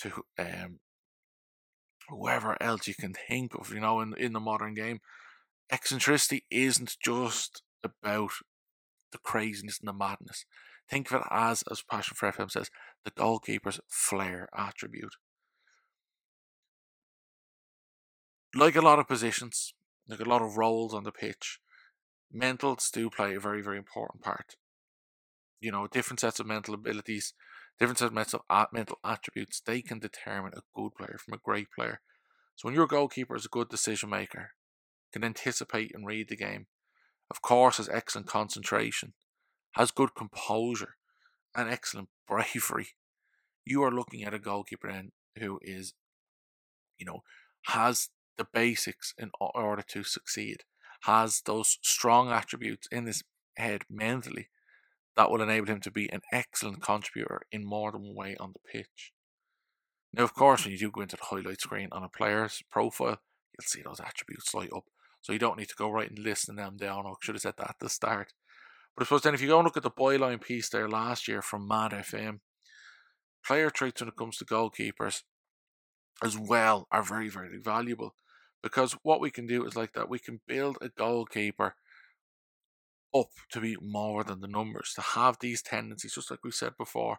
to 0.00 0.24
um, 0.38 0.80
whoever 2.08 2.60
else 2.62 2.86
you 2.86 2.94
can 2.94 3.14
think 3.14 3.54
of, 3.54 3.72
you 3.72 3.80
know, 3.80 4.00
in, 4.00 4.14
in 4.16 4.32
the 4.32 4.40
modern 4.40 4.74
game. 4.74 5.00
Eccentricity 5.70 6.44
isn't 6.50 6.96
just 7.02 7.62
about 7.82 8.32
the 9.12 9.18
craziness 9.18 9.78
and 9.78 9.88
the 9.88 9.92
madness. 9.92 10.44
Think 10.90 11.10
of 11.10 11.20
it 11.22 11.26
as, 11.30 11.64
as 11.70 11.82
Passion 11.82 12.14
for 12.16 12.30
FM 12.30 12.50
says, 12.50 12.70
the 13.04 13.10
goalkeeper's 13.10 13.80
flair 13.88 14.48
attribute. 14.56 15.14
Like 18.54 18.76
a 18.76 18.82
lot 18.82 18.98
of 18.98 19.08
positions, 19.08 19.72
like 20.08 20.20
a 20.20 20.28
lot 20.28 20.42
of 20.42 20.58
roles 20.58 20.94
on 20.94 21.04
the 21.04 21.12
pitch, 21.12 21.58
mentals 22.34 22.90
do 22.90 23.08
play 23.10 23.34
a 23.34 23.40
very, 23.40 23.62
very 23.62 23.78
important 23.78 24.22
part. 24.22 24.56
You 25.60 25.72
know, 25.72 25.86
different 25.86 26.20
sets 26.20 26.38
of 26.38 26.46
mental 26.46 26.74
abilities, 26.74 27.32
different 27.78 27.98
sets 27.98 28.34
of 28.34 28.42
mental 28.72 28.98
attributes, 29.04 29.60
they 29.60 29.82
can 29.82 29.98
determine 29.98 30.52
a 30.54 30.62
good 30.74 30.94
player 30.94 31.18
from 31.18 31.34
a 31.34 31.42
great 31.42 31.68
player. 31.76 32.00
So 32.56 32.68
when 32.68 32.74
your 32.74 32.86
goalkeeper 32.86 33.34
is 33.34 33.46
a 33.46 33.48
good 33.48 33.68
decision 33.68 34.10
maker, 34.10 34.50
can 35.12 35.24
anticipate 35.24 35.92
and 35.94 36.06
read 36.06 36.28
the 36.28 36.36
game, 36.36 36.66
of 37.30 37.42
course 37.42 37.78
has 37.78 37.88
excellent 37.88 38.28
concentration, 38.28 39.14
has 39.72 39.90
good 39.90 40.14
composure, 40.14 40.96
and 41.54 41.68
excellent 41.68 42.08
bravery, 42.28 42.88
you 43.64 43.82
are 43.82 43.92
looking 43.92 44.24
at 44.24 44.34
a 44.34 44.38
goalkeeper 44.38 44.90
then 44.90 45.12
who 45.38 45.58
is, 45.62 45.94
you 46.98 47.06
know, 47.06 47.22
has 47.66 48.10
the 48.36 48.46
basics 48.52 49.14
in 49.18 49.30
order 49.40 49.82
to 49.82 50.02
succeed 50.02 50.64
has 51.04 51.42
those 51.42 51.78
strong 51.82 52.30
attributes 52.30 52.88
in 52.90 53.06
his 53.06 53.22
head 53.56 53.82
mentally 53.90 54.48
that 55.16 55.30
will 55.30 55.42
enable 55.42 55.66
him 55.66 55.80
to 55.80 55.90
be 55.90 56.10
an 56.12 56.22
excellent 56.32 56.82
contributor 56.82 57.42
in 57.52 57.64
more 57.64 57.92
than 57.92 58.02
one 58.02 58.14
way 58.14 58.36
on 58.38 58.52
the 58.52 58.60
pitch. 58.70 59.12
Now, 60.12 60.24
of 60.24 60.34
course, 60.34 60.64
when 60.64 60.72
you 60.72 60.78
do 60.78 60.90
go 60.90 61.00
into 61.00 61.16
the 61.16 61.24
highlight 61.24 61.60
screen 61.60 61.88
on 61.92 62.04
a 62.04 62.08
player's 62.08 62.62
profile, 62.70 63.20
you'll 63.52 63.66
see 63.66 63.82
those 63.82 64.00
attributes 64.00 64.54
light 64.54 64.72
up. 64.74 64.84
So 65.22 65.32
you 65.32 65.38
don't 65.38 65.58
need 65.58 65.68
to 65.68 65.74
go 65.76 65.90
right 65.90 66.10
and 66.10 66.18
listing 66.18 66.56
them 66.56 66.76
down. 66.76 67.06
I 67.06 67.12
should 67.20 67.34
have 67.34 67.42
said 67.42 67.54
that 67.58 67.70
at 67.70 67.76
the 67.80 67.88
start. 67.88 68.32
But 68.94 69.02
I 69.02 69.04
suppose 69.06 69.22
then 69.22 69.34
if 69.34 69.40
you 69.40 69.48
go 69.48 69.58
and 69.58 69.64
look 69.64 69.76
at 69.76 69.82
the 69.82 69.90
byline 69.90 70.40
piece 70.40 70.68
there 70.68 70.88
last 70.88 71.26
year 71.26 71.42
from 71.42 71.66
Mad 71.66 71.92
FM, 71.92 72.40
player 73.44 73.70
traits 73.70 74.00
when 74.00 74.08
it 74.08 74.16
comes 74.16 74.36
to 74.36 74.44
goalkeepers 74.44 75.22
as 76.22 76.38
well 76.38 76.86
are 76.92 77.02
very, 77.02 77.28
very 77.28 77.58
valuable 77.58 78.14
because 78.62 78.92
what 79.02 79.20
we 79.20 79.30
can 79.30 79.46
do 79.46 79.64
is 79.66 79.76
like 79.76 79.92
that 79.92 80.08
we 80.08 80.18
can 80.18 80.40
build 80.46 80.78
a 80.80 80.88
goalkeeper 80.88 81.74
Oh, 83.16 83.20
up 83.20 83.28
to 83.52 83.60
be 83.60 83.76
more 83.80 84.24
than 84.24 84.40
the 84.40 84.48
numbers, 84.48 84.92
to 84.96 85.00
have 85.00 85.38
these 85.38 85.62
tendencies, 85.62 86.14
just 86.14 86.32
like 86.32 86.42
we 86.42 86.50
said 86.50 86.72
before, 86.76 87.18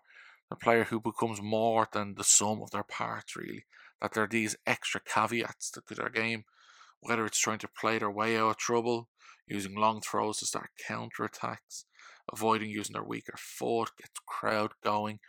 a 0.52 0.56
player 0.56 0.84
who 0.84 1.00
becomes 1.00 1.42
more 1.42 1.88
than 1.94 2.16
the 2.16 2.24
sum 2.24 2.62
of 2.62 2.72
their 2.72 2.84
parts, 2.84 3.36
really. 3.36 3.66
That 4.02 4.14
there 4.14 4.24
are 4.24 4.28
these 4.28 4.58
extra 4.68 5.00
caveats 5.00 5.72
to 5.72 5.82
their 5.96 6.10
game, 6.10 6.44
whether 7.00 7.25
it's 7.25 7.40
trying 7.40 7.60
to 7.60 7.70
play 7.70 7.98
their 7.98 8.12
way 8.12 8.38
out 8.38 8.50
of 8.50 8.58
trouble, 8.58 9.08
using 9.48 9.75
long 9.75 10.02
throws 10.02 10.40
to 10.40 10.46
start 10.46 10.72
counter 10.86 11.24
attacks, 11.24 11.86
avoiding 12.32 12.70
using 12.70 12.94
their 12.94 13.04
weaker 13.04 13.36
foot, 13.38 13.92
gets 13.98 14.20
crowd 14.28 14.74
going. 14.84 15.20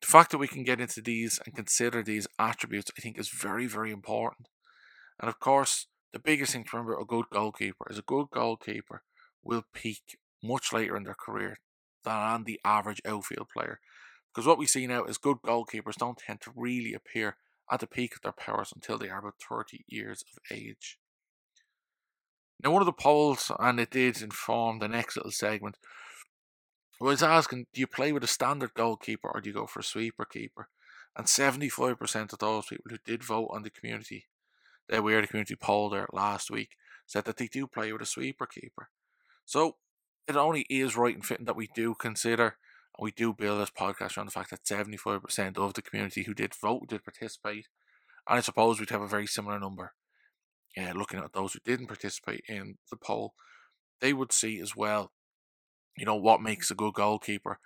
The 0.00 0.08
fact 0.08 0.32
that 0.32 0.38
we 0.38 0.48
can 0.48 0.64
get 0.64 0.80
into 0.80 1.00
these 1.00 1.38
and 1.46 1.54
consider 1.54 2.02
these 2.02 2.26
attributes, 2.38 2.90
I 2.98 3.00
think, 3.00 3.16
is 3.16 3.28
very, 3.28 3.66
very 3.66 3.92
important. 3.92 4.48
And 5.20 5.28
of 5.28 5.38
course, 5.38 5.86
the 6.12 6.18
biggest 6.18 6.52
thing 6.52 6.64
to 6.64 6.70
remember 6.72 6.98
a 6.98 7.04
good 7.04 7.26
goalkeeper 7.30 7.86
is 7.90 7.98
a 7.98 8.02
good 8.02 8.26
goalkeeper 8.32 9.02
will 9.42 9.64
peak 9.72 10.18
much 10.42 10.72
later 10.72 10.96
in 10.96 11.04
their 11.04 11.14
career 11.14 11.58
than 12.04 12.44
the 12.44 12.60
average 12.64 13.02
outfield 13.04 13.48
player. 13.48 13.80
Because 14.32 14.46
what 14.46 14.58
we 14.58 14.66
see 14.66 14.86
now 14.86 15.04
is 15.04 15.18
good 15.18 15.38
goalkeepers 15.44 15.96
don't 15.96 16.18
tend 16.18 16.40
to 16.42 16.52
really 16.54 16.94
appear 16.94 17.36
at 17.70 17.80
the 17.80 17.86
peak 17.86 18.14
of 18.14 18.22
their 18.22 18.32
powers 18.32 18.72
until 18.74 18.98
they 18.98 19.08
are 19.08 19.18
about 19.18 19.34
30 19.48 19.84
years 19.88 20.22
of 20.32 20.56
age. 20.56 20.98
Now, 22.62 22.72
one 22.72 22.82
of 22.82 22.86
the 22.86 22.92
polls, 22.92 23.52
and 23.58 23.78
it 23.78 23.90
did 23.90 24.20
inform 24.20 24.78
the 24.78 24.88
next 24.88 25.16
little 25.16 25.30
segment, 25.30 25.76
was 27.00 27.22
asking, 27.22 27.66
do 27.72 27.80
you 27.80 27.86
play 27.86 28.10
with 28.12 28.24
a 28.24 28.28
standard 28.28 28.74
goalkeeper 28.74 29.30
or 29.32 29.40
do 29.40 29.50
you 29.50 29.54
go 29.54 29.66
for 29.66 29.80
a 29.80 29.84
sweeper 29.84 30.24
keeper? 30.24 30.68
And 31.16 31.26
75% 31.26 32.32
of 32.32 32.38
those 32.38 32.66
people 32.66 32.90
who 32.90 32.98
did 33.04 33.22
vote 33.22 33.50
on 33.52 33.62
the 33.62 33.70
community, 33.70 34.26
that 34.88 35.04
we 35.04 35.12
had 35.12 35.24
a 35.24 35.26
community 35.26 35.56
poll 35.56 35.90
there 35.90 36.08
last 36.12 36.50
week, 36.50 36.70
said 37.06 37.24
that 37.24 37.36
they 37.36 37.46
do 37.46 37.66
play 37.66 37.92
with 37.92 38.02
a 38.02 38.06
sweeper 38.06 38.46
keeper. 38.46 38.90
So 39.48 39.76
it 40.26 40.36
only 40.36 40.66
is 40.68 40.94
right 40.94 41.14
and 41.14 41.24
fitting 41.24 41.46
that 41.46 41.56
we 41.56 41.70
do 41.74 41.94
consider 41.94 42.58
and 42.98 43.02
we 43.02 43.12
do 43.12 43.32
build 43.32 43.62
this 43.62 43.70
podcast 43.70 44.18
around 44.18 44.26
the 44.26 44.32
fact 44.32 44.50
that 44.50 44.64
75% 44.64 45.56
of 45.56 45.72
the 45.72 45.80
community 45.80 46.24
who 46.24 46.34
did 46.34 46.54
vote 46.54 46.88
did 46.88 47.02
participate. 47.02 47.66
And 48.28 48.36
I 48.36 48.40
suppose 48.42 48.78
we'd 48.78 48.90
have 48.90 49.00
a 49.00 49.08
very 49.08 49.26
similar 49.26 49.58
number. 49.58 49.94
Yeah, 50.76 50.92
looking 50.94 51.18
at 51.20 51.32
those 51.32 51.54
who 51.54 51.60
didn't 51.64 51.86
participate 51.86 52.42
in 52.46 52.76
the 52.90 52.98
poll, 52.98 53.32
they 54.02 54.12
would 54.12 54.32
see 54.32 54.60
as 54.60 54.76
well, 54.76 55.12
you 55.96 56.04
know, 56.04 56.16
what 56.16 56.42
makes 56.42 56.70
a 56.70 56.74
good 56.74 56.92
goalkeeper 56.92 57.58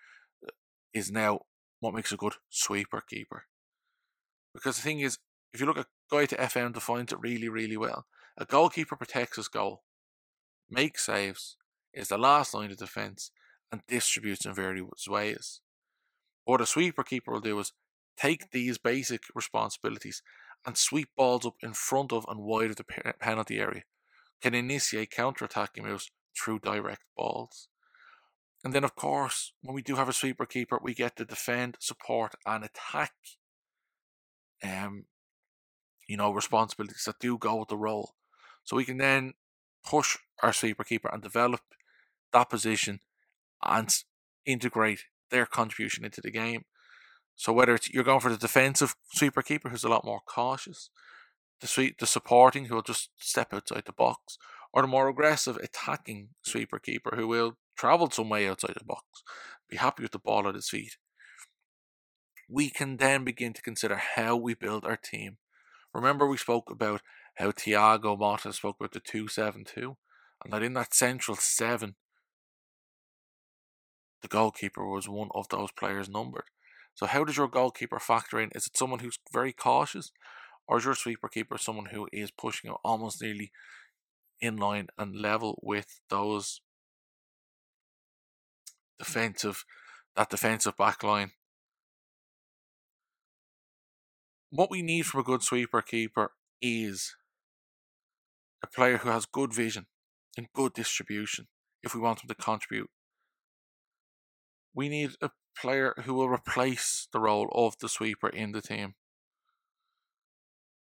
uh, 0.46 0.52
is 0.94 1.10
now 1.10 1.40
what 1.80 1.94
makes 1.94 2.12
a 2.12 2.16
good 2.16 2.34
sweeper 2.48 3.02
keeper. 3.10 3.46
Because 4.54 4.76
the 4.76 4.82
thing 4.82 5.00
is, 5.00 5.18
if 5.52 5.58
you 5.58 5.66
look 5.66 5.78
at 5.78 5.86
Guide 6.08 6.28
to 6.28 6.36
FM 6.36 6.74
defines 6.74 7.12
it 7.12 7.18
really, 7.20 7.48
really 7.48 7.76
well. 7.76 8.06
A 8.38 8.44
goalkeeper 8.44 8.94
protects 8.94 9.36
his 9.36 9.48
goal, 9.48 9.82
makes 10.70 11.06
saves, 11.06 11.56
is 11.94 12.08
the 12.08 12.18
last 12.18 12.54
line 12.54 12.70
of 12.70 12.76
defence, 12.76 13.30
and 13.70 13.80
distributes 13.88 14.44
in 14.44 14.54
various 14.54 15.08
ways. 15.08 15.60
What 16.44 16.60
a 16.60 16.66
sweeper 16.66 17.02
keeper 17.02 17.32
will 17.32 17.40
do 17.40 17.58
is 17.58 17.72
take 18.16 18.50
these 18.50 18.78
basic 18.78 19.22
responsibilities 19.34 20.22
and 20.66 20.76
sweep 20.76 21.08
balls 21.16 21.46
up 21.46 21.54
in 21.62 21.72
front 21.72 22.12
of 22.12 22.24
and 22.28 22.40
wide 22.40 22.70
of 22.70 22.76
the 22.76 23.14
penalty 23.20 23.58
area, 23.58 23.82
can 24.40 24.54
initiate 24.54 25.10
counter 25.10 25.44
attacking 25.44 25.84
moves 25.84 26.10
through 26.36 26.60
direct 26.60 27.02
balls. 27.16 27.68
And 28.64 28.72
then, 28.72 28.84
of 28.84 28.94
course, 28.94 29.52
when 29.62 29.74
we 29.74 29.82
do 29.82 29.96
have 29.96 30.08
a 30.08 30.12
sweeper 30.12 30.46
keeper, 30.46 30.78
we 30.80 30.94
get 30.94 31.16
to 31.16 31.24
defend, 31.24 31.76
support, 31.80 32.34
and 32.46 32.64
attack. 32.64 33.12
Um, 34.62 35.06
you 36.06 36.16
know, 36.16 36.32
responsibilities 36.32 37.04
that 37.06 37.18
do 37.18 37.38
go 37.38 37.56
with 37.56 37.68
the 37.68 37.76
role. 37.76 38.14
So 38.62 38.76
we 38.76 38.84
can 38.84 38.98
then 38.98 39.34
push 39.84 40.16
our 40.42 40.52
sweeper 40.52 40.84
keeper 40.84 41.08
and 41.12 41.22
develop 41.22 41.62
that 42.32 42.50
position 42.50 43.00
and 43.64 43.94
integrate 44.44 45.04
their 45.30 45.46
contribution 45.46 46.04
into 46.04 46.20
the 46.20 46.30
game. 46.30 46.64
So 47.36 47.52
whether 47.52 47.74
it's 47.74 47.90
you're 47.90 48.04
going 48.04 48.20
for 48.20 48.30
the 48.30 48.36
defensive 48.36 48.94
sweeper 49.12 49.42
keeper 49.42 49.68
who's 49.68 49.84
a 49.84 49.88
lot 49.88 50.04
more 50.04 50.20
cautious, 50.26 50.90
the 51.60 51.66
sweep 51.66 51.98
the 51.98 52.06
supporting 52.06 52.66
who 52.66 52.74
will 52.74 52.82
just 52.82 53.10
step 53.18 53.54
outside 53.54 53.84
the 53.86 53.92
box, 53.92 54.36
or 54.72 54.82
the 54.82 54.88
more 54.88 55.08
aggressive 55.08 55.56
attacking 55.56 56.30
sweeper 56.42 56.78
keeper 56.78 57.14
who 57.16 57.26
will 57.26 57.56
travel 57.76 58.10
some 58.10 58.28
way 58.28 58.48
outside 58.48 58.74
the 58.78 58.84
box, 58.84 59.04
be 59.68 59.76
happy 59.76 60.02
with 60.02 60.12
the 60.12 60.18
ball 60.18 60.48
at 60.48 60.54
his 60.54 60.68
feet. 60.68 60.96
We 62.48 62.68
can 62.68 62.98
then 62.98 63.24
begin 63.24 63.54
to 63.54 63.62
consider 63.62 63.96
how 63.96 64.36
we 64.36 64.54
build 64.54 64.84
our 64.84 64.96
team. 64.96 65.38
Remember 65.94 66.26
we 66.26 66.36
spoke 66.36 66.70
about 66.70 67.00
how 67.36 67.50
Thiago 67.50 68.18
Motta 68.18 68.52
spoke 68.52 68.76
about 68.78 68.92
the 68.92 69.00
two 69.00 69.28
seven 69.28 69.64
two, 69.64 69.96
and 70.44 70.52
that 70.52 70.62
in 70.62 70.74
that 70.74 70.94
central 70.94 71.36
seven 71.36 71.94
the 74.22 74.28
goalkeeper 74.28 74.86
was 74.86 75.08
one 75.08 75.28
of 75.34 75.48
those 75.48 75.70
players 75.72 76.08
numbered. 76.08 76.44
So, 76.94 77.06
how 77.06 77.24
does 77.24 77.36
your 77.36 77.48
goalkeeper 77.48 77.98
factor 77.98 78.40
in? 78.40 78.50
Is 78.54 78.66
it 78.66 78.76
someone 78.76 79.00
who's 79.00 79.18
very 79.32 79.52
cautious, 79.52 80.12
or 80.66 80.78
is 80.78 80.84
your 80.84 80.94
sweeper 80.94 81.28
keeper 81.28 81.58
someone 81.58 81.86
who 81.86 82.08
is 82.12 82.30
pushing 82.30 82.70
it 82.70 82.76
almost 82.84 83.20
nearly 83.20 83.50
in 84.40 84.56
line 84.56 84.88
and 84.98 85.16
level 85.16 85.58
with 85.62 86.00
those 86.08 86.60
defensive, 88.98 89.64
that 90.16 90.30
defensive 90.30 90.76
back 90.76 91.02
line? 91.02 91.32
What 94.50 94.70
we 94.70 94.82
need 94.82 95.06
from 95.06 95.20
a 95.20 95.24
good 95.24 95.42
sweeper 95.42 95.80
keeper 95.80 96.32
is 96.60 97.16
a 98.62 98.66
player 98.66 98.98
who 98.98 99.08
has 99.08 99.24
good 99.24 99.52
vision 99.52 99.86
and 100.36 100.52
good 100.54 100.74
distribution 100.74 101.48
if 101.82 101.94
we 101.94 102.00
want 102.00 102.20
them 102.20 102.28
to 102.28 102.34
contribute 102.34 102.90
we 104.74 104.88
need 104.88 105.10
a 105.20 105.30
player 105.56 105.94
who 106.04 106.14
will 106.14 106.28
replace 106.28 107.08
the 107.12 107.20
role 107.20 107.48
of 107.52 107.78
the 107.78 107.88
sweeper 107.88 108.28
in 108.28 108.52
the 108.52 108.62
team. 108.62 108.94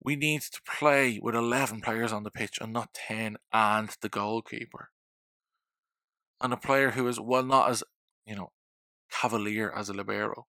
We 0.03 0.17
need 0.17 0.43
to 0.43 0.61
play 0.67 1.19
with 1.23 1.35
11 1.35 1.81
players 1.81 2.13
on 2.13 2.25
the 2.25 2.31
pitch 2.31 2.59
and 2.61 2.73
not 2.73 2.95
10 2.95 3.37
and 3.53 3.91
the 4.01 4.09
goalkeeper. 4.09 4.91
And 6.41 6.53
a 6.53 6.59
player 6.59 6.91
who 6.91 7.09
is, 7.09 7.19
well, 7.19 7.43
not 7.43 7.71
as, 7.71 7.83
you 8.27 8.37
know, 8.37 8.53
cavalier 9.11 9.73
as 9.75 9.89
a 9.89 9.95
libero. 9.95 10.47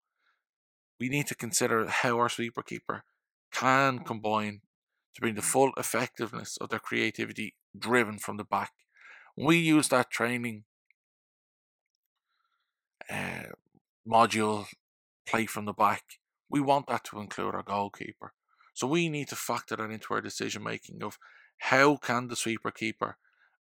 We 0.99 1.09
need 1.09 1.27
to 1.27 1.35
consider 1.35 1.87
how 1.87 2.17
our 2.17 2.29
sweeper 2.29 2.63
keeper 2.63 3.03
can 3.51 3.99
combine 3.99 4.61
to 5.13 5.21
bring 5.21 5.35
the 5.35 5.41
full 5.41 5.71
effectiveness 5.77 6.57
of 6.57 6.69
their 6.69 6.79
creativity 6.79 7.55
driven 7.77 8.17
from 8.17 8.37
the 8.37 8.43
back. 8.43 8.71
We 9.37 9.57
use 9.57 9.87
that 9.89 10.11
training 10.11 10.65
uh, 13.09 13.53
module 14.07 14.67
play 15.25 15.45
from 15.45 15.65
the 15.65 15.73
back. 15.73 16.03
We 16.49 16.59
want 16.59 16.87
that 16.87 17.03
to 17.05 17.19
include 17.19 17.55
our 17.55 17.63
goalkeeper. 17.63 18.33
So 18.73 18.87
we 18.87 19.09
need 19.09 19.29
to 19.29 19.35
factor 19.35 19.75
that 19.75 19.89
into 19.89 20.13
our 20.13 20.21
decision 20.21 20.63
making 20.63 21.01
of 21.01 21.17
how 21.57 21.97
can 21.97 22.27
the 22.27 22.35
sweeper 22.35 22.71
keeper 22.71 23.17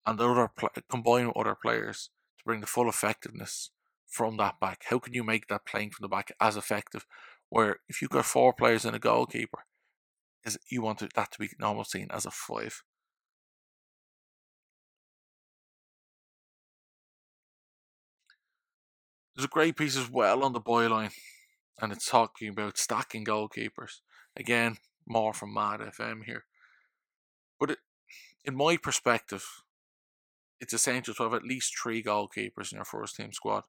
and 0.04 0.18
the 0.18 0.28
other 0.28 0.50
pl- 0.56 0.70
combine 0.90 1.28
with 1.28 1.36
other 1.36 1.56
players 1.60 2.10
to 2.38 2.44
bring 2.44 2.60
the 2.60 2.66
full 2.66 2.88
effectiveness 2.88 3.70
from 4.06 4.36
that 4.36 4.60
back. 4.60 4.84
How 4.88 4.98
can 4.98 5.14
you 5.14 5.24
make 5.24 5.48
that 5.48 5.66
playing 5.66 5.90
from 5.90 6.04
the 6.04 6.08
back 6.08 6.32
as 6.40 6.56
effective? 6.56 7.06
Where 7.48 7.76
if 7.88 8.02
you've 8.02 8.10
got 8.10 8.24
four 8.24 8.52
players 8.52 8.84
and 8.84 8.96
a 8.96 8.98
goalkeeper, 8.98 9.64
is 10.44 10.58
you 10.68 10.82
want 10.82 11.00
that 11.00 11.32
to 11.32 11.38
be 11.38 11.50
almost 11.60 11.90
seen 11.90 12.08
as 12.10 12.24
a 12.24 12.30
five. 12.30 12.82
There's 19.36 19.44
a 19.44 19.48
great 19.48 19.76
piece 19.76 19.98
as 19.98 20.10
well 20.10 20.42
on 20.42 20.54
the 20.54 20.62
byline, 20.62 21.12
and 21.78 21.92
it's 21.92 22.08
talking 22.08 22.48
about 22.48 22.78
stacking 22.78 23.22
goalkeepers. 23.22 24.00
Again, 24.34 24.78
more 25.06 25.34
from 25.34 25.52
Mad 25.52 25.80
FM 25.80 26.24
here. 26.24 26.44
But 27.60 27.72
it, 27.72 27.78
in 28.46 28.56
my 28.56 28.78
perspective, 28.78 29.44
it's 30.58 30.72
essential 30.72 31.12
to 31.12 31.24
have 31.24 31.34
at 31.34 31.44
least 31.44 31.74
three 31.76 32.02
goalkeepers 32.02 32.72
in 32.72 32.76
your 32.76 32.86
first 32.86 33.16
team 33.16 33.34
squad. 33.34 33.64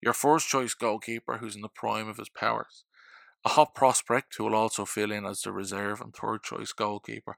Your 0.00 0.12
first 0.12 0.46
choice 0.46 0.74
goalkeeper, 0.74 1.38
who's 1.38 1.56
in 1.56 1.62
the 1.62 1.68
prime 1.68 2.08
of 2.08 2.18
his 2.18 2.28
powers, 2.28 2.84
a 3.44 3.48
hot 3.48 3.74
prospect 3.74 4.36
who 4.36 4.44
will 4.44 4.54
also 4.54 4.84
fill 4.84 5.10
in 5.10 5.26
as 5.26 5.42
the 5.42 5.50
reserve 5.50 6.00
and 6.00 6.14
third 6.14 6.44
choice 6.44 6.70
goalkeeper, 6.70 7.36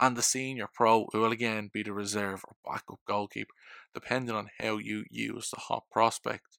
and 0.00 0.16
the 0.16 0.22
senior 0.22 0.66
pro 0.66 1.06
who 1.12 1.20
will 1.20 1.30
again 1.30 1.70
be 1.72 1.84
the 1.84 1.92
reserve 1.92 2.44
or 2.48 2.56
backup 2.68 2.98
goalkeeper, 3.06 3.54
depending 3.94 4.34
on 4.34 4.50
how 4.58 4.78
you 4.78 5.04
use 5.10 5.50
the 5.50 5.60
hot 5.60 5.84
prospect 5.92 6.58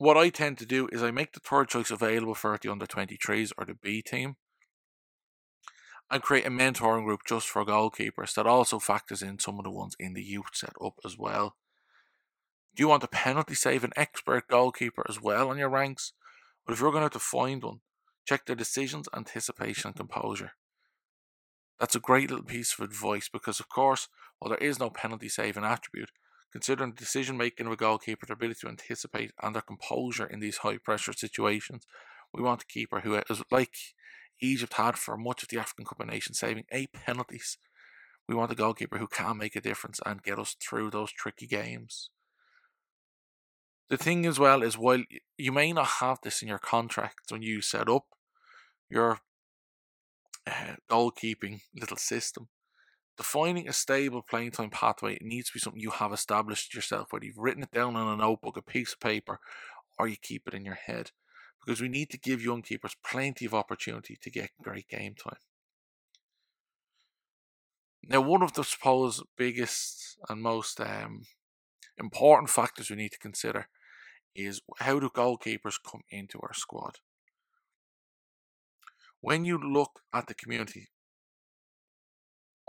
what 0.00 0.16
I 0.16 0.30
tend 0.30 0.56
to 0.56 0.64
do 0.64 0.88
is 0.92 1.02
I 1.02 1.10
make 1.10 1.34
the 1.34 1.40
third 1.40 1.68
choice 1.68 1.90
available 1.90 2.34
for 2.34 2.58
the 2.60 2.72
under 2.72 2.86
23s 2.86 3.52
or 3.58 3.66
the 3.66 3.74
B 3.74 4.00
team 4.00 4.36
and 6.10 6.22
create 6.22 6.46
a 6.46 6.50
mentoring 6.50 7.04
group 7.04 7.20
just 7.28 7.46
for 7.46 7.66
goalkeepers 7.66 8.32
that 8.32 8.46
also 8.46 8.78
factors 8.78 9.20
in 9.20 9.38
some 9.38 9.58
of 9.58 9.64
the 9.64 9.70
ones 9.70 9.96
in 10.00 10.14
the 10.14 10.22
youth 10.22 10.54
setup 10.54 10.94
as 11.04 11.18
well. 11.18 11.56
Do 12.74 12.82
you 12.82 12.88
want 12.88 13.04
a 13.04 13.08
penalty 13.08 13.54
save 13.54 13.82
saving 13.82 13.92
expert 13.94 14.48
goalkeeper 14.48 15.04
as 15.06 15.20
well 15.20 15.50
on 15.50 15.58
your 15.58 15.68
ranks? 15.68 16.14
But 16.64 16.72
if 16.72 16.80
you're 16.80 16.92
going 16.92 17.02
to 17.02 17.04
have 17.04 17.12
to 17.12 17.18
find 17.18 17.62
one, 17.62 17.80
check 18.24 18.46
their 18.46 18.56
decisions, 18.56 19.06
anticipation, 19.14 19.88
and 19.88 19.96
composure. 19.96 20.52
That's 21.78 21.94
a 21.94 22.00
great 22.00 22.30
little 22.30 22.46
piece 22.46 22.72
of 22.72 22.82
advice 22.86 23.28
because, 23.30 23.60
of 23.60 23.68
course, 23.68 24.08
while 24.38 24.48
there 24.48 24.66
is 24.66 24.80
no 24.80 24.88
penalty 24.88 25.28
saving 25.28 25.64
attribute, 25.64 26.10
considering 26.52 26.90
the 26.90 26.96
decision 26.96 27.36
making 27.36 27.66
of 27.66 27.72
a 27.72 27.76
goalkeeper, 27.76 28.26
their 28.26 28.34
ability 28.34 28.60
to 28.62 28.68
anticipate, 28.68 29.32
and 29.42 29.54
their 29.54 29.62
composure 29.62 30.26
in 30.26 30.40
these 30.40 30.58
high 30.58 30.78
pressure 30.78 31.12
situations, 31.12 31.86
we 32.32 32.42
want 32.42 32.62
a 32.62 32.66
keeper 32.66 33.00
who 33.00 33.14
is 33.28 33.42
like 33.50 33.74
Egypt 34.40 34.74
had 34.74 34.96
for 34.96 35.16
much 35.16 35.42
of 35.42 35.48
the 35.48 35.58
African 35.58 35.84
Cup 35.84 36.00
of 36.00 36.06
Nations, 36.06 36.38
saving 36.38 36.64
eight 36.72 36.92
penalties. 36.92 37.58
We 38.28 38.34
want 38.34 38.52
a 38.52 38.56
goalkeeper 38.56 38.98
who 38.98 39.08
can 39.08 39.38
make 39.38 39.56
a 39.56 39.60
difference 39.60 40.00
and 40.06 40.22
get 40.22 40.38
us 40.38 40.54
through 40.60 40.90
those 40.90 41.12
tricky 41.12 41.46
games. 41.46 42.10
The 43.88 43.96
thing 43.96 44.24
as 44.24 44.38
well 44.38 44.62
is, 44.62 44.78
while 44.78 45.02
you 45.36 45.50
may 45.50 45.72
not 45.72 45.86
have 46.00 46.18
this 46.22 46.42
in 46.42 46.48
your 46.48 46.60
contract 46.60 47.30
when 47.30 47.42
you 47.42 47.60
set 47.60 47.88
up 47.88 48.04
your 48.88 49.18
uh, 50.46 50.76
goalkeeping 50.88 51.62
little 51.74 51.96
system, 51.96 52.48
defining 53.20 53.68
a 53.68 53.72
stable 53.74 54.22
playing 54.22 54.50
time 54.50 54.70
pathway 54.70 55.18
needs 55.20 55.48
to 55.48 55.52
be 55.52 55.60
something 55.60 55.82
you 55.82 55.90
have 55.90 56.10
established 56.10 56.74
yourself, 56.74 57.08
whether 57.10 57.26
you've 57.26 57.36
written 57.36 57.62
it 57.62 57.70
down 57.70 57.94
on 57.94 58.14
a 58.14 58.16
notebook, 58.16 58.56
a 58.56 58.62
piece 58.62 58.94
of 58.94 59.00
paper, 59.00 59.38
or 59.98 60.08
you 60.08 60.16
keep 60.16 60.48
it 60.48 60.54
in 60.54 60.64
your 60.64 60.74
head 60.86 61.10
because 61.60 61.82
we 61.82 61.88
need 61.90 62.08
to 62.08 62.16
give 62.16 62.42
young 62.42 62.62
keepers 62.62 62.96
plenty 63.06 63.44
of 63.44 63.52
opportunity 63.52 64.16
to 64.22 64.30
get 64.30 64.48
great 64.62 64.88
game 64.88 65.14
time. 65.14 65.36
Now, 68.02 68.22
one 68.22 68.42
of 68.42 68.54
the 68.54 68.64
suppose 68.64 69.22
biggest 69.36 70.16
and 70.30 70.40
most 70.40 70.80
um, 70.80 71.24
important 71.98 72.48
factors 72.48 72.88
we 72.88 72.96
need 72.96 73.12
to 73.12 73.18
consider 73.18 73.68
is 74.34 74.62
how 74.78 74.98
do 74.98 75.10
goalkeepers 75.10 75.74
come 75.86 76.04
into 76.08 76.40
our 76.40 76.54
squad? 76.54 77.00
When 79.20 79.44
you 79.44 79.58
look 79.58 80.00
at 80.10 80.26
the 80.26 80.34
community, 80.34 80.88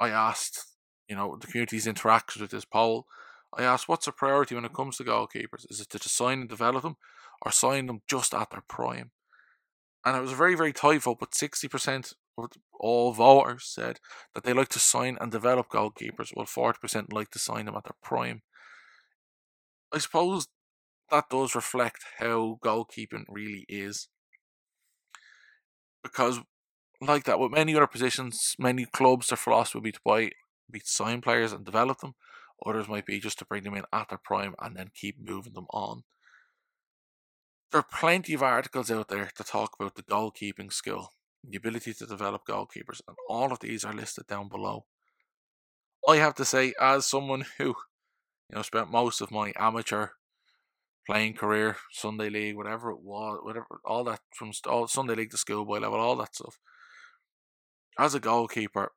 I 0.02 0.10
asked, 0.10 0.66
you 1.08 1.16
know, 1.16 1.38
the 1.40 1.48
community's 1.48 1.88
interactions 1.88 2.42
with 2.42 2.52
this 2.52 2.66
poll. 2.66 3.06
I 3.58 3.64
asked, 3.64 3.88
what's 3.88 4.08
the 4.08 4.12
priority 4.12 4.56
when 4.56 4.66
it 4.66 4.74
comes 4.74 4.98
to 4.98 5.04
goalkeepers? 5.04 5.66
Is 5.70 5.80
it 5.80 5.90
to 5.92 6.10
sign 6.10 6.40
and 6.40 6.50
develop 6.50 6.84
them, 6.84 6.98
or 7.42 7.52
sign 7.52 7.86
them 7.86 8.02
just 8.08 8.34
at 8.34 8.50
their 8.50 8.64
prime. 8.68 9.12
And 10.04 10.18
it 10.18 10.22
was 10.22 10.32
a 10.32 10.36
very, 10.36 10.56
very 10.56 10.74
tight 10.74 11.04
vote, 11.04 11.18
but 11.20 11.32
60% 11.32 12.14
of 12.38 12.50
all 12.80 13.14
voters 13.14 13.66
said 13.68 14.00
that 14.34 14.44
they 14.44 14.54
like 14.54 14.70
to 14.70 14.80
sign 14.80 15.18
and 15.22 15.32
develop 15.32 15.70
goalkeepers, 15.70 16.32
while 16.34 16.48
40% 16.48 17.14
like 17.14 17.30
to 17.32 17.40
sign 17.40 17.66
them 17.66 17.76
at 17.76 17.84
their 17.84 17.98
prime. 18.02 18.42
I 19.94 20.00
suppose 20.00 20.48
that 21.12 21.30
does 21.30 21.54
reflect 21.54 22.06
how 22.18 22.58
goalkeeping 22.64 23.26
really 23.30 23.66
is. 23.70 24.08
Because, 26.04 26.40
like 27.02 27.24
that, 27.26 27.40
with 27.40 27.52
many 27.52 27.76
other 27.76 27.88
positions, 27.88 28.56
many 28.60 28.86
clubs, 28.86 29.28
their 29.28 29.38
philosophy 29.38 29.78
would 29.78 29.84
be 29.84 29.92
to 29.92 30.00
buy, 30.06 30.32
be 30.70 30.80
to 30.80 30.88
sign 30.88 31.22
players 31.22 31.52
and 31.52 31.66
develop 31.66 32.00
them. 32.00 32.16
Others 32.66 32.88
might 32.88 33.06
be 33.06 33.20
just 33.20 33.40
to 33.40 33.46
bring 33.46 33.64
them 33.64 33.76
in 33.76 33.84
at 33.92 34.10
their 34.10 34.20
prime 34.24 34.54
and 34.60 34.76
then 34.76 34.92
keep 34.94 35.16
moving 35.20 35.54
them 35.54 35.66
on 35.72 36.04
there 37.72 37.80
are 37.80 38.00
plenty 38.00 38.34
of 38.34 38.44
articles 38.44 38.92
out 38.92 39.08
there 39.08 39.30
to 39.36 39.44
talk 39.44 39.76
about 39.80 39.96
the 39.96 40.04
goalkeeping 40.04 40.72
skill, 40.72 41.12
the 41.48 41.58
ability 41.58 41.94
to 41.94 42.06
develop 42.06 42.46
goalkeepers, 42.46 43.02
and 43.08 43.16
all 43.30 43.52
of 43.52 43.60
these 43.60 43.86
are 43.86 43.94
listed 43.94 44.28
down 44.28 44.50
below. 44.50 44.86
I 46.08 46.18
have 46.18 46.36
to 46.36 46.46
say, 46.46 46.74
as 46.80 47.06
someone 47.06 47.46
who, 47.58 47.68
you 48.50 48.56
know, 48.56 48.62
spent 48.62 48.92
most 48.92 49.22
of 49.22 49.32
my 49.32 49.54
amateur 49.56 50.10
playing 51.08 51.36
career, 51.36 51.78
Sunday 51.92 52.30
League, 52.30 52.58
whatever 52.58 52.92
it 52.92 53.02
was, 53.02 53.40
whatever, 53.42 53.80
all 53.86 54.04
that 54.04 54.20
from 54.36 54.52
all, 54.68 54.88
Sunday 54.88 55.16
League 55.16 55.32
to 55.32 55.38
schoolboy 55.38 55.80
level, 55.80 56.00
all 56.00 56.18
that 56.18 56.36
stuff. 56.36 56.60
As 58.02 58.16
a 58.16 58.20
goalkeeper, 58.20 58.94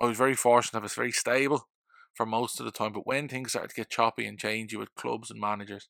I 0.00 0.06
was 0.06 0.18
very 0.18 0.34
fortunate. 0.34 0.80
I 0.80 0.82
was 0.82 0.94
very 0.94 1.12
stable 1.12 1.68
for 2.12 2.26
most 2.26 2.58
of 2.58 2.66
the 2.66 2.72
time, 2.72 2.92
but 2.92 3.06
when 3.06 3.28
things 3.28 3.50
started 3.50 3.68
to 3.68 3.76
get 3.76 3.88
choppy 3.88 4.26
and 4.26 4.36
changey 4.36 4.76
with 4.76 4.96
clubs 4.96 5.30
and 5.30 5.40
managers, 5.40 5.88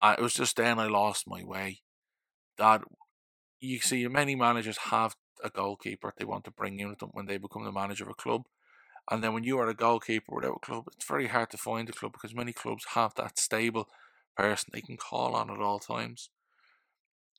I, 0.00 0.12
it 0.12 0.20
was 0.20 0.34
just 0.34 0.56
then 0.56 0.78
I 0.78 0.86
lost 0.86 1.26
my 1.26 1.42
way. 1.42 1.80
That 2.56 2.82
you 3.58 3.80
see, 3.80 4.06
many 4.06 4.36
managers 4.36 4.78
have 4.90 5.16
a 5.42 5.50
goalkeeper 5.50 6.14
they 6.16 6.24
want 6.24 6.44
to 6.44 6.52
bring 6.52 6.78
in 6.78 6.88
with 6.88 7.00
them 7.00 7.10
when 7.14 7.26
they 7.26 7.36
become 7.36 7.64
the 7.64 7.72
manager 7.72 8.04
of 8.04 8.10
a 8.10 8.14
club. 8.14 8.42
And 9.10 9.20
then 9.20 9.34
when 9.34 9.42
you 9.42 9.58
are 9.58 9.66
a 9.66 9.74
goalkeeper 9.74 10.36
without 10.36 10.60
a 10.62 10.66
club, 10.66 10.84
it's 10.92 11.04
very 11.04 11.26
hard 11.26 11.50
to 11.50 11.56
find 11.56 11.88
a 11.88 11.92
club 11.92 12.12
because 12.12 12.32
many 12.32 12.52
clubs 12.52 12.84
have 12.94 13.12
that 13.16 13.40
stable 13.40 13.88
person 14.36 14.70
they 14.72 14.82
can 14.82 14.96
call 14.96 15.34
on 15.34 15.50
at 15.50 15.58
all 15.58 15.80
times. 15.80 16.30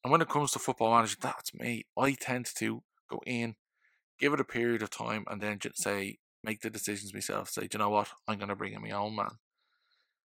And 0.04 0.12
when 0.12 0.22
it 0.22 0.28
comes 0.28 0.52
to 0.52 0.60
football 0.60 0.94
manager, 0.94 1.16
that's 1.22 1.54
me. 1.54 1.86
I 1.98 2.12
tend 2.12 2.48
to 2.58 2.84
go 3.10 3.22
in, 3.26 3.56
give 4.20 4.34
it 4.34 4.40
a 4.40 4.46
period 4.46 4.82
of 4.82 4.90
time, 4.90 5.26
and 5.30 5.42
then 5.42 5.60
say, 5.76 6.18
make 6.44 6.62
the 6.62 6.70
decisions 6.70 7.14
myself. 7.14 7.50
Say, 7.50 7.68
you 7.72 7.80
know 7.80 7.90
what, 7.90 8.10
I'm 8.28 8.38
going 8.38 8.50
to 8.50 8.56
bring 8.56 8.74
in 8.74 8.82
my 8.82 8.92
own 8.92 9.16
man. 9.16 9.38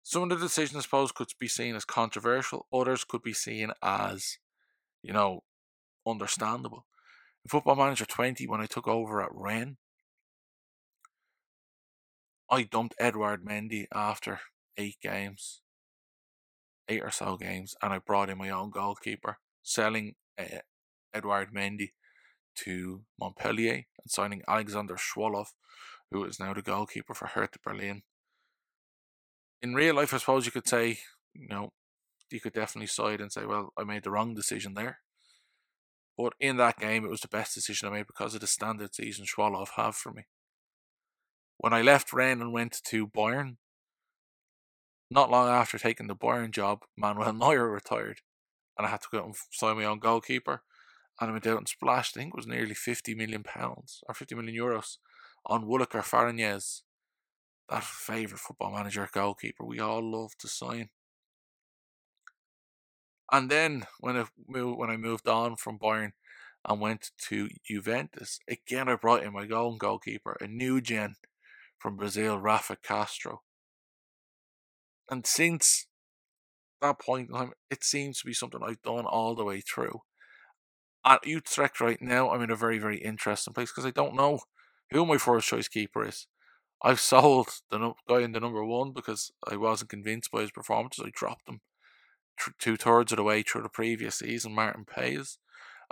Some 0.03 0.23
of 0.23 0.29
the 0.29 0.37
decisions, 0.37 0.77
I 0.77 0.81
suppose, 0.83 1.11
could 1.11 1.27
be 1.39 1.49
seen 1.49 1.75
as 1.75 1.83
controversial. 1.83 2.67
Others 2.73 3.03
could 3.03 3.21
be 3.21 3.33
seen 3.33 3.71
as, 3.83 4.37
you 5.03 5.11
know, 5.11 5.43
understandable. 6.07 6.85
In 7.43 7.49
Football 7.49 7.75
Manager 7.75 8.05
20, 8.05 8.47
when 8.47 8.61
I 8.61 8.67
took 8.67 8.87
over 8.87 9.21
at 9.21 9.29
Rennes, 9.33 9.77
I 12.49 12.63
dumped 12.63 12.95
Edward 12.97 13.43
Mendy 13.43 13.87
after 13.93 14.39
eight 14.77 14.95
games, 15.01 15.61
eight 16.87 17.03
or 17.03 17.11
so 17.11 17.35
games, 17.35 17.75
and 17.81 17.91
I 17.91 17.99
brought 17.99 18.29
in 18.29 18.37
my 18.37 18.49
own 18.49 18.69
goalkeeper, 18.69 19.39
selling 19.63 20.15
uh, 20.39 20.59
Edouard 21.13 21.53
Mendy 21.53 21.91
to 22.63 23.03
Montpellier 23.19 23.73
and 23.73 24.09
signing 24.09 24.41
Alexander 24.47 24.95
Schwolow, 24.95 25.45
who 26.11 26.23
is 26.25 26.39
now 26.39 26.53
the 26.53 26.61
goalkeeper 26.61 27.13
for 27.13 27.27
Hertha 27.27 27.59
Berlin 27.63 28.03
in 29.61 29.73
real 29.73 29.95
life, 29.95 30.13
I 30.13 30.17
suppose 30.17 30.45
you 30.45 30.51
could 30.51 30.67
say, 30.67 30.99
you 31.33 31.47
know, 31.47 31.71
you 32.31 32.39
could 32.39 32.53
definitely 32.53 32.87
side 32.87 33.21
and 33.21 33.31
say, 33.31 33.45
well, 33.45 33.73
I 33.77 33.83
made 33.83 34.03
the 34.03 34.11
wrong 34.11 34.33
decision 34.33 34.73
there. 34.73 34.99
But 36.17 36.33
in 36.39 36.57
that 36.57 36.79
game, 36.79 37.05
it 37.05 37.09
was 37.09 37.21
the 37.21 37.27
best 37.27 37.53
decision 37.53 37.87
I 37.87 37.91
made 37.91 38.07
because 38.07 38.33
of 38.33 38.41
the 38.41 38.47
standard 38.47 38.93
season 38.95 39.25
Schwolow 39.25 39.67
have 39.75 39.95
for 39.95 40.11
me. 40.11 40.23
When 41.57 41.73
I 41.73 41.81
left 41.81 42.13
Rennes 42.13 42.41
and 42.41 42.53
went 42.53 42.79
to 42.87 43.07
Bayern, 43.07 43.57
not 45.09 45.31
long 45.31 45.47
after 45.47 45.77
taking 45.77 46.07
the 46.07 46.15
Bayern 46.15 46.51
job, 46.51 46.83
Manuel 46.97 47.33
Neuer 47.33 47.69
retired, 47.69 48.21
and 48.77 48.85
I 48.85 48.89
had 48.89 49.01
to 49.01 49.07
go 49.11 49.23
and 49.23 49.35
sign 49.51 49.77
my 49.77 49.85
own 49.85 49.99
goalkeeper. 49.99 50.63
And 51.19 51.29
I 51.29 51.33
went 51.33 51.47
out 51.47 51.57
and 51.57 51.67
splashed, 51.67 52.15
I 52.15 52.19
think 52.19 52.33
it 52.33 52.37
was 52.37 52.47
nearly 52.47 52.75
50 52.75 53.15
million 53.15 53.43
pounds 53.43 54.03
or 54.07 54.13
50 54.13 54.35
million 54.35 54.55
euros 54.55 54.97
on 55.45 55.65
Wuilker 55.65 56.03
Fariñez 56.03 56.81
that 57.69 57.83
favourite 57.83 58.39
football 58.39 58.71
manager 58.71 59.07
goalkeeper 59.11 59.65
we 59.65 59.79
all 59.79 60.01
love 60.01 60.37
to 60.39 60.47
sign. 60.47 60.89
And 63.31 63.49
then 63.49 63.85
when 63.99 64.15
I 64.15 64.25
moved, 64.47 64.77
when 64.77 64.89
I 64.89 64.97
moved 64.97 65.27
on 65.27 65.57
from 65.57 65.77
Bayern 65.77 66.11
and 66.65 66.79
went 66.79 67.11
to 67.29 67.49
Juventus, 67.65 68.39
again 68.47 68.87
I 68.87 68.95
brought 68.95 69.23
in 69.23 69.33
my 69.33 69.47
own 69.47 69.77
goalkeeper, 69.77 70.37
a 70.39 70.47
new 70.47 70.79
gen 70.79 71.15
from 71.77 71.97
Brazil, 71.97 72.39
Rafa 72.39 72.77
Castro. 72.81 73.41
And 75.09 75.25
since 75.25 75.87
that 76.81 76.99
point 76.99 77.29
in 77.29 77.35
time, 77.35 77.51
it 77.69 77.83
seems 77.83 78.19
to 78.19 78.25
be 78.27 78.33
something 78.33 78.61
I've 78.63 78.81
done 78.81 79.05
all 79.05 79.35
the 79.35 79.45
way 79.45 79.61
through. 79.61 80.01
At 81.07 81.25
Utrecht 81.25 81.79
right 81.79 82.01
now, 82.01 82.31
I'm 82.31 82.41
in 82.41 82.51
a 82.51 82.55
very, 82.57 82.79
very 82.79 82.97
interesting 82.97 83.53
place 83.53 83.71
because 83.71 83.85
I 83.85 83.91
don't 83.91 84.13
know 84.13 84.41
who 84.91 85.05
my 85.05 85.17
first 85.17 85.47
choice 85.47 85.69
keeper 85.69 86.05
is. 86.05 86.27
I've 86.83 86.99
sold 86.99 87.47
the 87.71 87.93
guy 88.09 88.19
in 88.19 88.33
the 88.33 88.41
number 88.41 88.65
one 88.65 88.91
because 88.91 89.31
I 89.49 89.55
wasn't 89.55 89.89
convinced 89.89 90.31
by 90.31 90.41
his 90.41 90.51
performances. 90.51 91.05
I 91.07 91.11
dropped 91.13 91.47
him 91.47 91.61
two 92.59 92.75
thirds 92.75 93.13
of 93.13 93.15
the 93.15 93.23
way 93.23 93.41
through 93.41 93.61
the 93.61 93.69
previous 93.69 94.15
season, 94.15 94.53
Maarten 94.53 94.85
Paes, 94.85 95.37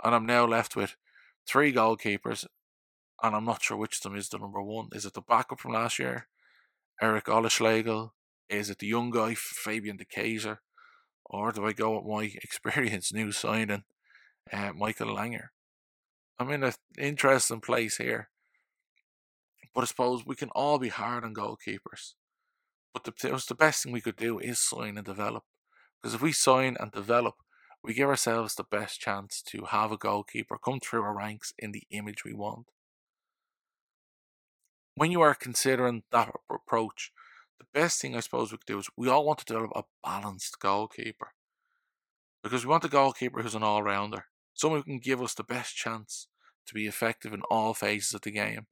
and 0.04 0.14
I'm 0.14 0.26
now 0.26 0.44
left 0.46 0.76
with 0.76 0.96
three 1.48 1.72
goalkeepers, 1.72 2.44
and 3.22 3.34
I'm 3.34 3.46
not 3.46 3.62
sure 3.62 3.78
which 3.78 3.96
of 3.96 4.02
them 4.02 4.16
is 4.16 4.28
the 4.28 4.38
number 4.38 4.62
one. 4.62 4.88
Is 4.92 5.06
it 5.06 5.14
the 5.14 5.22
backup 5.22 5.60
from 5.60 5.72
last 5.72 5.98
year, 5.98 6.28
Eric 7.00 7.24
Oelschlägel? 7.24 8.10
Is 8.50 8.68
it 8.68 8.80
the 8.80 8.86
young 8.86 9.10
guy, 9.10 9.34
Fabian 9.34 9.96
de 9.96 10.04
Keijzer? 10.04 10.58
Or 11.24 11.52
do 11.52 11.66
I 11.66 11.72
go 11.72 11.96
with 11.96 12.04
my 12.04 12.24
experienced 12.42 13.14
new 13.14 13.32
signing, 13.32 13.84
uh, 14.52 14.72
Michael 14.74 15.14
Langer? 15.14 15.48
I'm 16.38 16.50
in 16.50 16.62
an 16.62 16.72
interesting 16.98 17.60
place 17.60 17.96
here. 17.96 18.28
But 19.74 19.82
I 19.82 19.86
suppose 19.86 20.24
we 20.24 20.36
can 20.36 20.50
all 20.50 20.78
be 20.78 20.88
hard 20.88 21.24
on 21.24 21.34
goalkeepers. 21.34 22.14
But 22.92 23.04
the, 23.04 23.44
the 23.46 23.54
best 23.54 23.82
thing 23.82 23.92
we 23.92 24.00
could 24.00 24.16
do 24.16 24.38
is 24.38 24.58
sign 24.58 24.96
and 24.96 25.04
develop. 25.04 25.44
Because 26.00 26.14
if 26.14 26.22
we 26.22 26.32
sign 26.32 26.76
and 26.80 26.90
develop, 26.90 27.34
we 27.82 27.94
give 27.94 28.08
ourselves 28.08 28.54
the 28.54 28.64
best 28.64 29.00
chance 29.00 29.42
to 29.42 29.66
have 29.66 29.92
a 29.92 29.96
goalkeeper 29.96 30.58
come 30.58 30.80
through 30.80 31.02
our 31.02 31.16
ranks 31.16 31.52
in 31.58 31.72
the 31.72 31.84
image 31.90 32.24
we 32.24 32.32
want. 32.32 32.66
When 34.94 35.12
you 35.12 35.20
are 35.20 35.34
considering 35.34 36.04
that 36.10 36.32
approach, 36.50 37.12
the 37.58 37.66
best 37.72 38.00
thing 38.00 38.16
I 38.16 38.20
suppose 38.20 38.50
we 38.50 38.58
could 38.58 38.66
do 38.66 38.78
is 38.78 38.88
we 38.96 39.08
all 39.08 39.26
want 39.26 39.40
to 39.40 39.44
develop 39.44 39.72
a 39.74 39.84
balanced 40.02 40.58
goalkeeper. 40.58 41.32
because 42.42 42.64
we 42.64 42.70
want 42.70 42.84
a 42.84 42.88
goalkeeper 42.88 43.42
who's 43.42 43.54
an 43.54 43.62
all 43.62 43.82
rounder, 43.82 44.26
someone 44.56 44.80
who 44.80 44.84
can 44.84 44.98
give 44.98 45.22
us 45.22 45.34
the 45.34 45.44
best 45.44 45.76
chance 45.76 46.26
to 46.66 46.74
be 46.74 46.86
effective 46.86 47.32
in 47.32 47.42
all 47.42 47.74
phases 47.74 48.14
of 48.14 48.22
the 48.22 48.32
game, 48.32 48.66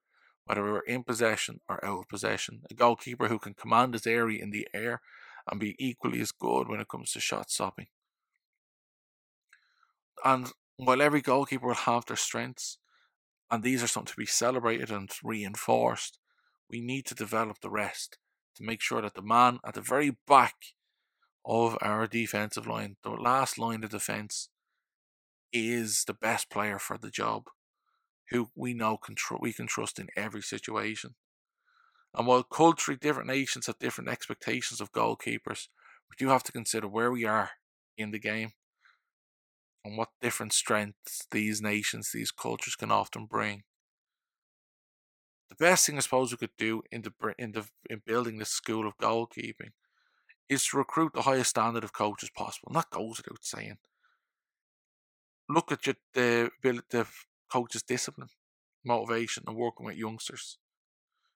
whether 0.47 0.63
we're 0.63 0.81
in 0.81 1.05
possession 1.05 1.61
or 1.69 1.85
out 1.85 2.01
of 2.01 2.09
possession. 2.09 2.63
A 2.71 2.75
goalkeeper 2.75 3.29
who 3.29 3.39
can 3.39 3.55
command 3.55 3.93
his 3.95 4.07
area 4.07 4.43
in 4.43 4.51
the 4.51 4.67
air 4.75 5.01
and 5.49 5.61
be 5.61 5.77
equally 5.79 6.21
as 6.21 6.33
good 6.33 6.69
when 6.69 6.81
it 6.81 6.89
comes 6.89 7.13
to 7.13 7.21
shot 7.21 7.51
stopping. 7.51 7.87
And 10.25 10.51
while 10.79 11.03
every 11.03 11.21
goalkeeper 11.21 11.67
will 11.67 11.75
have 11.75 12.07
their 12.07 12.17
strengths, 12.17 12.79
and 13.51 13.63
these 13.63 13.83
are 13.83 13.87
something 13.87 14.13
to 14.13 14.17
be 14.17 14.27
celebrated 14.27 14.91
and 14.91 15.11
reinforced, 15.23 16.19
we 16.71 16.81
need 16.81 17.05
to 17.07 17.15
develop 17.15 17.61
the 17.61 17.71
rest 17.71 18.17
to 18.57 18.65
make 18.65 18.81
sure 18.81 19.03
that 19.03 19.15
the 19.15 19.23
man 19.23 19.59
at 19.67 19.75
the 19.75 19.83
very 19.83 20.17
back 20.27 20.55
of 21.45 21.77
our 21.83 22.07
defensive 22.07 22.67
line, 22.67 22.97
the 23.03 23.11
last 23.11 23.59
line 23.59 23.85
of 23.85 23.91
defense, 23.91 24.49
is 25.55 26.05
the 26.05 26.13
best 26.13 26.51
player 26.51 26.79
for 26.79 26.99
the 26.99 27.11
job, 27.11 27.45
who 28.31 28.51
we 28.55 28.75
know 28.75 28.99
can 28.99 29.15
tr- 29.15 29.37
we 29.41 29.53
can 29.53 29.67
trust 29.67 29.99
in 29.99 30.09
every 30.17 30.43
situation. 30.43 31.15
And 32.15 32.27
while 32.27 32.43
culturally 32.43 32.99
different 32.99 33.29
nations 33.29 33.67
have 33.67 33.79
different 33.79 34.11
expectations 34.11 34.81
of 34.81 34.93
goalkeepers, 34.93 35.69
we 36.11 36.17
do 36.19 36.29
have 36.29 36.43
to 36.45 36.53
consider 36.53 36.89
where 36.89 37.11
we 37.11 37.25
are 37.25 37.51
in 37.97 38.11
the 38.11 38.19
game 38.19 38.53
and 39.85 39.97
what 39.97 40.11
different 40.21 40.53
strengths 40.53 41.27
these 41.31 41.63
nations, 41.63 42.11
these 42.13 42.31
cultures 42.31 42.75
can 42.75 42.91
often 42.91 43.27
bring. 43.27 43.63
The 45.51 45.57
best 45.57 45.87
thing 45.87 45.97
I 45.97 46.01
suppose 46.01 46.33
we 46.33 46.39
could 46.39 46.57
do 46.59 46.83
in 46.91 47.03
the 47.03 47.13
in 47.39 47.53
the 47.53 47.69
in 47.89 48.03
building 48.05 48.39
this 48.39 48.51
school 48.51 48.89
of 48.89 48.97
goalkeeping 48.97 49.71
is 50.49 50.67
to 50.67 50.79
recruit 50.79 51.13
the 51.15 51.23
highest 51.23 51.51
standard 51.51 51.85
of 51.85 51.93
coaches 51.93 52.31
possible. 52.35 52.73
Not 52.73 52.91
goes 52.91 53.19
without 53.19 53.45
saying. 53.45 53.79
Look 55.49 55.73
at 55.73 55.87
your, 55.87 55.97
the 56.15 56.51
the 56.63 57.07
coach's 57.51 57.83
discipline, 57.83 58.29
motivation, 58.85 59.45
and 59.47 59.57
working 59.57 59.87
with 59.87 59.97
youngsters 59.97 60.59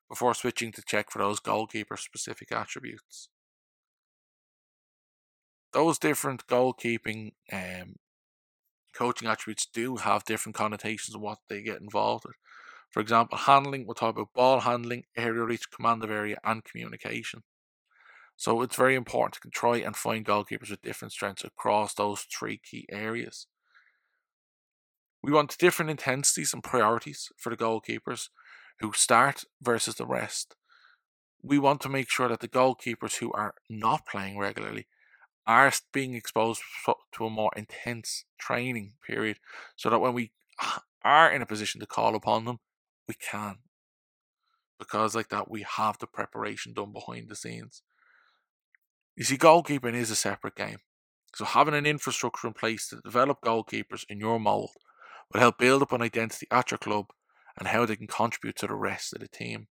before 0.08 0.34
switching 0.34 0.72
to 0.72 0.82
check 0.82 1.10
for 1.10 1.18
those 1.18 1.40
goalkeeper 1.40 1.96
specific 1.96 2.50
attributes. 2.52 3.28
Those 5.72 5.98
different 5.98 6.46
goalkeeping 6.46 7.32
um, 7.52 7.96
coaching 8.94 9.28
attributes 9.28 9.66
do 9.66 9.96
have 9.96 10.24
different 10.24 10.56
connotations 10.56 11.14
of 11.14 11.20
what 11.20 11.38
they 11.48 11.62
get 11.62 11.80
involved 11.80 12.24
with. 12.26 12.36
For 12.90 13.00
example, 13.00 13.38
handling, 13.38 13.86
we'll 13.86 13.94
talk 13.94 14.14
about 14.16 14.32
ball 14.34 14.60
handling, 14.60 15.04
area 15.16 15.44
reach, 15.44 15.70
command 15.70 16.02
of 16.02 16.10
area, 16.10 16.38
and 16.44 16.64
communication. 16.64 17.42
So 18.36 18.62
it's 18.62 18.76
very 18.76 18.94
important 18.94 19.42
to 19.42 19.50
try 19.50 19.78
and 19.78 19.96
find 19.96 20.24
goalkeepers 20.24 20.70
with 20.70 20.82
different 20.82 21.12
strengths 21.12 21.44
across 21.44 21.94
those 21.94 22.22
three 22.22 22.58
key 22.58 22.86
areas. 22.90 23.46
We 25.22 25.32
want 25.32 25.58
different 25.58 25.90
intensities 25.90 26.52
and 26.52 26.62
priorities 26.62 27.28
for 27.36 27.50
the 27.50 27.56
goalkeepers 27.56 28.28
who 28.80 28.92
start 28.92 29.44
versus 29.60 29.96
the 29.96 30.06
rest. 30.06 30.54
We 31.42 31.58
want 31.58 31.80
to 31.82 31.88
make 31.88 32.10
sure 32.10 32.28
that 32.28 32.40
the 32.40 32.48
goalkeepers 32.48 33.16
who 33.16 33.32
are 33.32 33.54
not 33.68 34.06
playing 34.06 34.38
regularly 34.38 34.86
are 35.46 35.72
being 35.92 36.14
exposed 36.14 36.60
to 37.12 37.24
a 37.24 37.30
more 37.30 37.50
intense 37.56 38.24
training 38.38 38.92
period 39.06 39.38
so 39.76 39.88
that 39.90 39.98
when 39.98 40.14
we 40.14 40.30
are 41.02 41.30
in 41.32 41.42
a 41.42 41.46
position 41.46 41.80
to 41.80 41.86
call 41.86 42.14
upon 42.14 42.44
them, 42.44 42.58
we 43.06 43.14
can. 43.14 43.56
Because, 44.78 45.14
like 45.14 45.30
that, 45.30 45.50
we 45.50 45.64
have 45.76 45.98
the 45.98 46.06
preparation 46.06 46.72
done 46.72 46.92
behind 46.92 47.28
the 47.28 47.34
scenes. 47.34 47.82
You 49.16 49.24
see, 49.24 49.36
goalkeeping 49.36 49.94
is 49.94 50.10
a 50.10 50.16
separate 50.16 50.54
game. 50.54 50.78
So, 51.34 51.44
having 51.44 51.74
an 51.74 51.86
infrastructure 51.86 52.46
in 52.46 52.52
place 52.52 52.88
to 52.88 53.00
develop 53.00 53.40
goalkeepers 53.40 54.04
in 54.08 54.20
your 54.20 54.38
mould 54.38 54.70
will 55.32 55.40
help 55.40 55.58
build 55.58 55.82
up 55.82 55.92
an 55.92 56.02
identity 56.02 56.46
at 56.50 56.70
your 56.70 56.78
club 56.78 57.06
and 57.58 57.68
how 57.68 57.84
they 57.84 57.96
can 57.96 58.06
contribute 58.06 58.56
to 58.56 58.66
the 58.66 58.74
rest 58.74 59.12
of 59.12 59.20
the 59.20 59.28
team. 59.28 59.68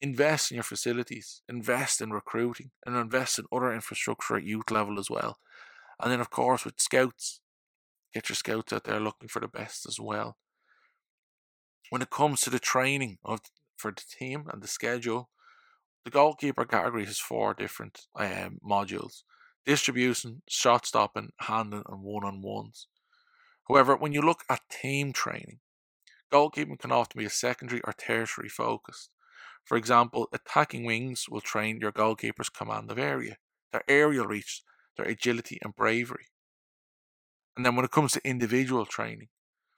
Invest 0.00 0.50
in 0.50 0.56
your 0.56 0.64
facilities, 0.64 1.42
invest 1.48 2.00
in 2.00 2.10
recruiting, 2.10 2.70
and 2.84 2.96
invest 2.96 3.38
in 3.38 3.44
other 3.52 3.72
infrastructure 3.72 4.36
at 4.36 4.44
youth 4.44 4.70
level 4.70 4.98
as 4.98 5.08
well. 5.08 5.38
And 6.00 6.10
then, 6.10 6.20
of 6.20 6.30
course, 6.30 6.64
with 6.64 6.80
scouts, 6.80 7.40
get 8.12 8.28
your 8.28 8.36
scouts 8.36 8.72
out 8.72 8.84
there 8.84 9.00
looking 9.00 9.28
for 9.28 9.40
the 9.40 9.48
best 9.48 9.86
as 9.86 10.00
well. 10.00 10.36
When 11.90 12.02
it 12.02 12.10
comes 12.10 12.40
to 12.42 12.50
the 12.50 12.58
training 12.58 13.18
of 13.24 13.40
for 13.76 13.92
the 13.92 14.02
team 14.18 14.44
and 14.52 14.62
the 14.62 14.68
schedule, 14.68 15.28
the 16.04 16.10
goalkeeper 16.10 16.64
category 16.64 17.04
has 17.04 17.18
four 17.18 17.54
different 17.54 18.06
um, 18.16 18.58
modules 18.68 19.22
distribution, 19.64 20.42
shot 20.48 20.84
stopping, 20.84 21.30
handling, 21.38 21.84
and 21.88 22.02
one 22.02 22.24
on 22.24 22.42
ones. 22.42 22.88
However, 23.68 23.96
when 23.96 24.12
you 24.12 24.22
look 24.22 24.44
at 24.48 24.68
team 24.68 25.12
training, 25.12 25.60
Goalkeeping 26.32 26.78
can 26.78 26.90
often 26.90 27.18
be 27.18 27.26
a 27.26 27.30
secondary 27.30 27.82
or 27.84 27.92
tertiary 27.92 28.48
focus. 28.48 29.10
For 29.64 29.76
example, 29.76 30.28
attacking 30.32 30.84
wings 30.86 31.26
will 31.28 31.42
train 31.42 31.78
your 31.78 31.92
goalkeeper's 31.92 32.48
command 32.48 32.90
of 32.90 32.98
area, 32.98 33.36
their 33.70 33.84
aerial 33.86 34.26
reach, 34.26 34.62
their 34.96 35.06
agility 35.06 35.58
and 35.62 35.76
bravery. 35.76 36.26
And 37.54 37.66
then 37.66 37.76
when 37.76 37.84
it 37.84 37.90
comes 37.90 38.12
to 38.12 38.26
individual 38.26 38.86
training, 38.86 39.28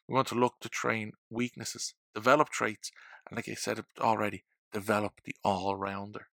we 0.09 0.15
want 0.15 0.29
to 0.29 0.37
look 0.37 0.61
to 0.61 0.69
train 0.69 1.13
weaknesses, 1.29 1.95
develop 2.15 2.51
traits, 2.51 2.93
and 3.29 3.37
like 3.37 3.49
I 3.49 3.55
said 3.55 3.85
already, 4.01 4.45
develop 4.73 5.15
the 5.25 5.35
all 5.43 5.75
rounder. 5.75 6.29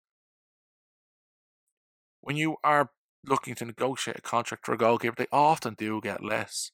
When 2.22 2.37
you 2.37 2.56
are 2.64 2.90
looking 3.22 3.54
to 3.56 3.66
negotiate 3.66 4.18
a 4.18 4.22
contract 4.22 4.64
for 4.64 4.72
a 4.72 4.78
goalkeeper, 4.78 5.16
they 5.18 5.26
often 5.30 5.74
do 5.74 6.00
get 6.00 6.24
less. 6.24 6.72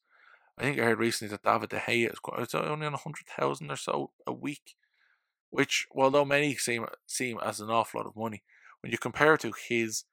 I 0.58 0.62
think 0.62 0.78
I 0.78 0.84
heard 0.84 0.98
recently 0.98 1.30
that 1.30 1.42
David 1.42 1.70
De 1.70 1.78
Gea 1.78 2.12
is 2.12 2.18
quite, 2.18 2.40
it's 2.40 2.54
only 2.54 2.86
on 2.86 2.94
a 2.94 2.98
hundred 2.98 3.26
thousand 3.26 3.70
or 3.70 3.76
so 3.76 4.12
a 4.26 4.32
week, 4.32 4.74
which, 5.50 5.86
although 5.94 6.24
many 6.24 6.54
seem 6.56 6.86
seem 7.06 7.38
as 7.44 7.60
an 7.60 7.70
awful 7.70 8.00
lot 8.00 8.06
of 8.06 8.16
money, 8.16 8.42
when 8.80 8.92
you 8.92 8.98
compare 8.98 9.36
to 9.38 9.52
his 9.68 10.04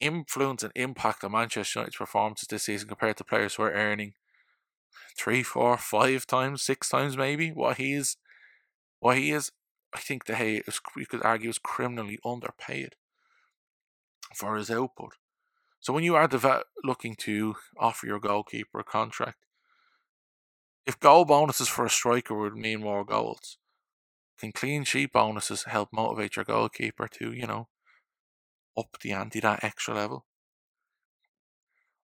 influence 0.00 0.62
and 0.62 0.72
impact 0.74 1.24
on 1.24 1.32
Manchester 1.32 1.80
United's 1.80 1.96
performances 1.96 2.48
this 2.48 2.64
season 2.64 2.88
compared 2.88 3.16
to 3.16 3.24
players 3.24 3.54
who 3.54 3.64
are 3.64 3.72
earning 3.72 4.14
three, 5.18 5.42
four, 5.42 5.76
five 5.76 6.26
times, 6.26 6.62
six 6.62 6.88
times 6.88 7.16
maybe 7.16 7.50
what 7.50 7.78
he 7.78 7.92
is, 7.92 8.16
what 9.00 9.18
he 9.18 9.30
is, 9.30 9.50
I 9.94 10.00
think 10.00 10.24
De 10.24 10.34
Gea 10.34 10.68
is, 10.68 10.80
you 10.96 11.06
could 11.06 11.22
argue 11.22 11.50
is 11.50 11.58
criminally 11.58 12.18
underpaid 12.24 12.96
for 14.34 14.56
his 14.56 14.70
output. 14.70 15.12
So 15.84 15.92
when 15.92 16.02
you 16.02 16.16
are 16.16 16.26
deve- 16.26 16.64
looking 16.82 17.14
to 17.14 17.54
offer 17.78 18.08
your 18.08 18.18
goalkeeper 18.18 18.80
a 18.80 18.84
contract, 18.84 19.46
if 20.86 20.98
goal 20.98 21.26
bonuses 21.26 21.68
for 21.68 21.84
a 21.84 21.90
striker 21.90 22.34
would 22.34 22.56
mean 22.56 22.80
more 22.80 23.04
goals, 23.04 23.58
can 24.38 24.52
clean 24.52 24.84
sheet 24.84 25.12
bonuses 25.12 25.64
help 25.64 25.92
motivate 25.92 26.36
your 26.36 26.44
goalkeeper 26.46 27.08
to, 27.08 27.32
you 27.32 27.46
know, 27.46 27.68
up 28.76 28.98
the 29.00 29.10
ante 29.10 29.40
that 29.40 29.64
extra 29.64 29.92
level? 29.94 30.24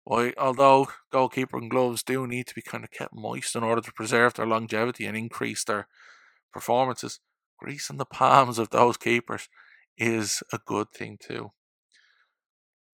Well, 0.04 0.32
although 0.36 0.88
goalkeeper 1.10 1.56
and 1.56 1.70
gloves 1.70 2.02
do 2.02 2.26
need 2.26 2.46
to 2.48 2.54
be 2.54 2.60
kind 2.60 2.84
of 2.84 2.90
kept 2.90 3.14
moist 3.14 3.56
in 3.56 3.62
order 3.62 3.80
to 3.80 3.92
preserve 3.94 4.34
their 4.34 4.46
longevity 4.46 5.06
and 5.06 5.16
increase 5.16 5.64
their 5.64 5.88
performances, 6.52 7.20
greasing 7.58 7.98
the 7.98 8.06
palms 8.06 8.58
of 8.58 8.70
those 8.70 8.96
keepers 8.96 9.48
is 9.98 10.42
a 10.52 10.58
good 10.58 10.90
thing 10.92 11.18
too. 11.18 11.52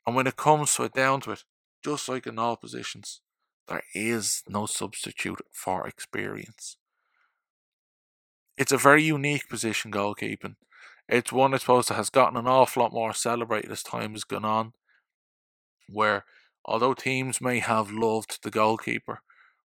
And 0.06 0.16
when 0.16 0.28
it 0.28 0.38
comes 0.38 0.76
to 0.76 0.84
it 0.84 0.94
down 0.94 1.22
to 1.22 1.32
it, 1.32 1.44
just 1.84 2.08
like 2.08 2.28
in 2.28 2.40
all 2.40 2.56
positions, 2.56 3.22
there 3.68 3.84
is 3.94 4.44
no 4.48 4.66
substitute 4.66 5.42
for 5.52 5.88
experience. 5.88 6.78
It's 8.58 8.72
a 8.72 8.78
very 8.78 9.04
unique 9.04 9.50
position, 9.50 9.92
goalkeeping. 9.92 10.56
It's 11.10 11.32
one 11.32 11.54
I 11.54 11.58
suppose 11.58 11.88
that 11.88 11.96
has 11.96 12.10
gotten 12.10 12.38
an 12.38 12.48
awful 12.48 12.84
lot 12.84 12.94
more 12.94 13.14
celebrated 13.14 13.72
as 13.72 13.84
time 13.84 14.14
has 14.14 14.24
gone 14.24 14.46
on. 14.46 14.74
Where, 15.88 16.26
although 16.64 16.94
teams 16.94 17.42
may 17.42 17.60
have 17.60 17.92
loved 17.92 18.44
the 18.44 18.52
goalkeeper, 18.52 19.22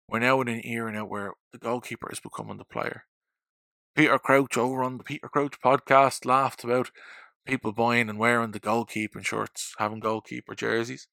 we're 0.08 0.18
now 0.18 0.40
in 0.40 0.48
an 0.48 0.66
era 0.66 0.92
now 0.92 1.04
where 1.04 1.34
the 1.52 1.58
goalkeeper 1.58 2.10
is 2.12 2.20
becoming 2.20 2.58
the 2.58 2.64
player. 2.64 3.04
Peter 3.94 4.18
Crouch 4.18 4.56
over 4.56 4.82
on 4.82 4.98
the 4.98 5.04
Peter 5.04 5.28
Crouch 5.28 5.60
podcast 5.64 6.24
laughed 6.24 6.64
about 6.64 6.90
people 7.50 7.72
buying 7.72 8.08
and 8.08 8.16
wearing 8.16 8.52
the 8.52 8.60
goalkeeping 8.60 9.26
shirts, 9.26 9.74
having 9.78 9.98
goalkeeper 9.98 10.54
jerseys. 10.54 11.08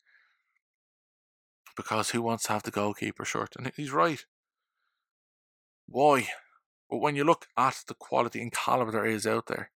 Because 1.76 2.12
who 2.12 2.22
wants 2.22 2.44
to 2.44 2.54
have 2.54 2.62
the 2.62 2.70
goalkeeper 2.70 3.26
shirt? 3.26 3.56
And 3.58 3.72
he's 3.76 3.92
right. 3.92 4.24
Why? 5.88 6.28
But 6.90 7.00
when 7.00 7.16
you 7.16 7.24
look 7.24 7.48
at 7.58 7.84
the 7.88 7.96
quality 7.96 8.40
and 8.40 8.52
caliber 8.52 8.92
there 8.92 9.06
is 9.06 9.26
out 9.26 9.48
there, 9.48 9.72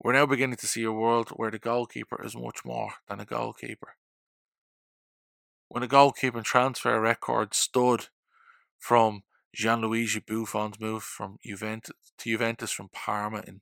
we're 0.00 0.14
now 0.14 0.24
beginning 0.24 0.56
to 0.56 0.66
see 0.66 0.82
a 0.82 0.92
world 0.92 1.28
where 1.36 1.50
the 1.50 1.58
goalkeeper 1.58 2.24
is 2.24 2.34
much 2.34 2.64
more 2.64 2.94
than 3.08 3.20
a 3.20 3.26
goalkeeper. 3.26 3.96
When 5.68 5.82
a 5.82 5.88
goalkeeping 5.88 6.44
transfer 6.44 6.98
record 6.98 7.52
stood 7.52 8.08
from 8.78 9.24
Gianluigi 9.54 10.24
Buffon's 10.24 10.80
move 10.80 11.02
from 11.02 11.36
Juventus 11.44 11.96
to 12.18 12.30
Juventus 12.30 12.70
from 12.70 12.88
Parma 12.88 13.42
in 13.46 13.60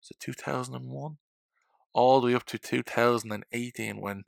was 0.00 0.10
it 0.10 0.20
2001? 0.20 1.16
All 1.94 2.20
the 2.20 2.26
way 2.26 2.34
up 2.34 2.44
to 2.46 2.58
2018 2.58 4.00
when 4.00 4.24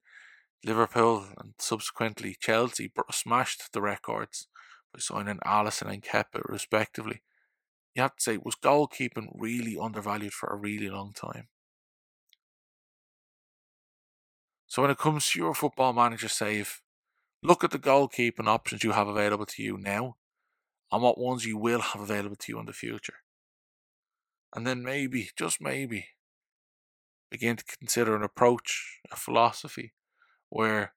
Liverpool 0.64 1.26
and 1.38 1.54
subsequently 1.58 2.36
Chelsea 2.40 2.90
smashed 3.10 3.72
the 3.72 3.82
records 3.82 4.48
by 4.92 5.00
signing 5.00 5.38
Alisson 5.44 5.92
and 5.92 6.02
Kepa 6.02 6.48
respectively. 6.48 7.22
You 7.94 8.02
have 8.02 8.16
to 8.16 8.22
say, 8.22 8.36
was 8.36 8.56
goalkeeping 8.56 9.28
really 9.34 9.76
undervalued 9.80 10.32
for 10.32 10.48
a 10.48 10.56
really 10.56 10.88
long 10.88 11.12
time? 11.12 11.48
So 14.66 14.82
when 14.82 14.90
it 14.90 14.98
comes 14.98 15.30
to 15.30 15.38
your 15.38 15.54
football 15.54 15.92
manager 15.92 16.28
save, 16.28 16.82
look 17.42 17.64
at 17.64 17.70
the 17.70 17.78
goalkeeping 17.78 18.48
options 18.48 18.84
you 18.84 18.92
have 18.92 19.08
available 19.08 19.46
to 19.46 19.62
you 19.62 19.78
now 19.78 20.16
and 20.92 21.02
what 21.02 21.18
ones 21.18 21.44
you 21.44 21.56
will 21.56 21.80
have 21.80 22.02
available 22.02 22.36
to 22.36 22.52
you 22.52 22.58
in 22.58 22.66
the 22.66 22.72
future. 22.72 23.14
And 24.54 24.66
then 24.66 24.82
maybe, 24.82 25.30
just 25.36 25.60
maybe, 25.60 26.06
begin 27.30 27.56
to 27.56 27.64
consider 27.64 28.16
an 28.16 28.22
approach, 28.22 29.00
a 29.10 29.16
philosophy 29.16 29.92
where 30.48 30.92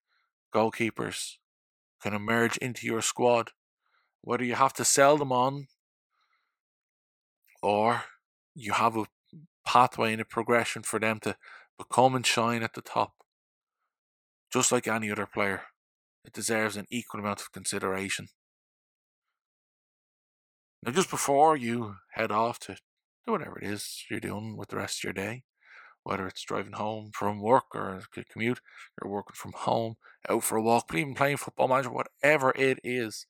goalkeepers 0.54 1.36
can 2.02 2.14
emerge 2.14 2.58
into 2.58 2.86
your 2.86 3.02
squad. 3.02 3.52
Whether 4.22 4.44
you 4.44 4.56
have 4.56 4.74
to 4.74 4.86
sell 4.86 5.18
them 5.18 5.32
on 5.32 5.68
or 7.62 8.04
you 8.56 8.74
have 8.74 8.98
a 8.98 9.06
pathway 9.66 10.12
and 10.14 10.22
a 10.22 10.26
progression 10.26 10.84
for 10.84 11.00
them 11.00 11.20
to 11.22 11.36
become 11.78 12.16
and 12.16 12.26
shine 12.26 12.64
at 12.64 12.74
the 12.74 12.82
top. 12.82 13.14
Just 14.52 14.72
like 14.72 14.88
any 14.88 15.12
other 15.12 15.28
player, 15.28 15.64
it 16.26 16.34
deserves 16.34 16.76
an 16.76 16.86
equal 16.90 17.20
amount 17.20 17.42
of 17.42 17.52
consideration. 17.52 18.28
Now, 20.84 20.92
just 20.92 21.10
before 21.10 21.56
you 21.56 21.96
head 22.14 22.32
off 22.32 22.60
to 22.62 22.78
do 23.26 23.34
whatever 23.34 23.60
it 23.60 23.68
is 23.68 24.06
you're 24.10 24.20
doing 24.20 24.58
with 24.58 24.70
the 24.70 24.78
rest 24.78 25.00
of 25.00 25.04
your 25.04 25.14
day, 25.14 25.44
whether 26.10 26.26
it's 26.26 26.42
driving 26.42 26.74
home 26.74 27.12
from 27.14 27.40
work 27.40 27.66
or 27.76 28.02
a 28.18 28.24
commute, 28.24 28.60
you're 29.00 29.12
working 29.12 29.36
from 29.36 29.52
home, 29.56 29.94
out 30.28 30.44
for 30.44 30.58
a 30.58 30.62
walk, 30.62 30.92
even 30.96 31.14
playing 31.14 31.38
football 31.38 31.68
manager, 31.68 31.92
whatever 31.92 32.52
it 32.56 32.80
is, 32.84 33.28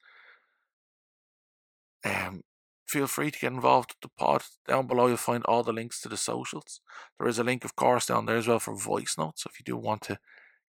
um, 2.06 2.44
feel 2.88 3.06
free 3.06 3.32
to 3.32 3.40
get 3.40 3.52
involved 3.52 3.92
with 3.92 4.00
the 4.02 4.16
pod. 4.18 4.44
Down 4.66 4.88
below, 4.88 5.08
you'll 5.08 5.18
find 5.18 5.44
all 5.44 5.62
the 5.62 5.74
links 5.74 6.00
to 6.02 6.10
the 6.10 6.16
socials. 6.16 6.80
There 7.20 7.28
is 7.28 7.38
a 7.38 7.44
link, 7.44 7.66
of 7.66 7.76
course, 7.76 8.06
down 8.06 8.26
there 8.26 8.38
as 8.38 8.48
well 8.48 8.60
for 8.60 8.74
voice 8.74 9.16
notes. 9.18 9.44
So 9.44 9.50
if 9.52 9.60
you 9.60 9.66
do 9.66 9.76
want 9.76 10.04
to 10.04 10.18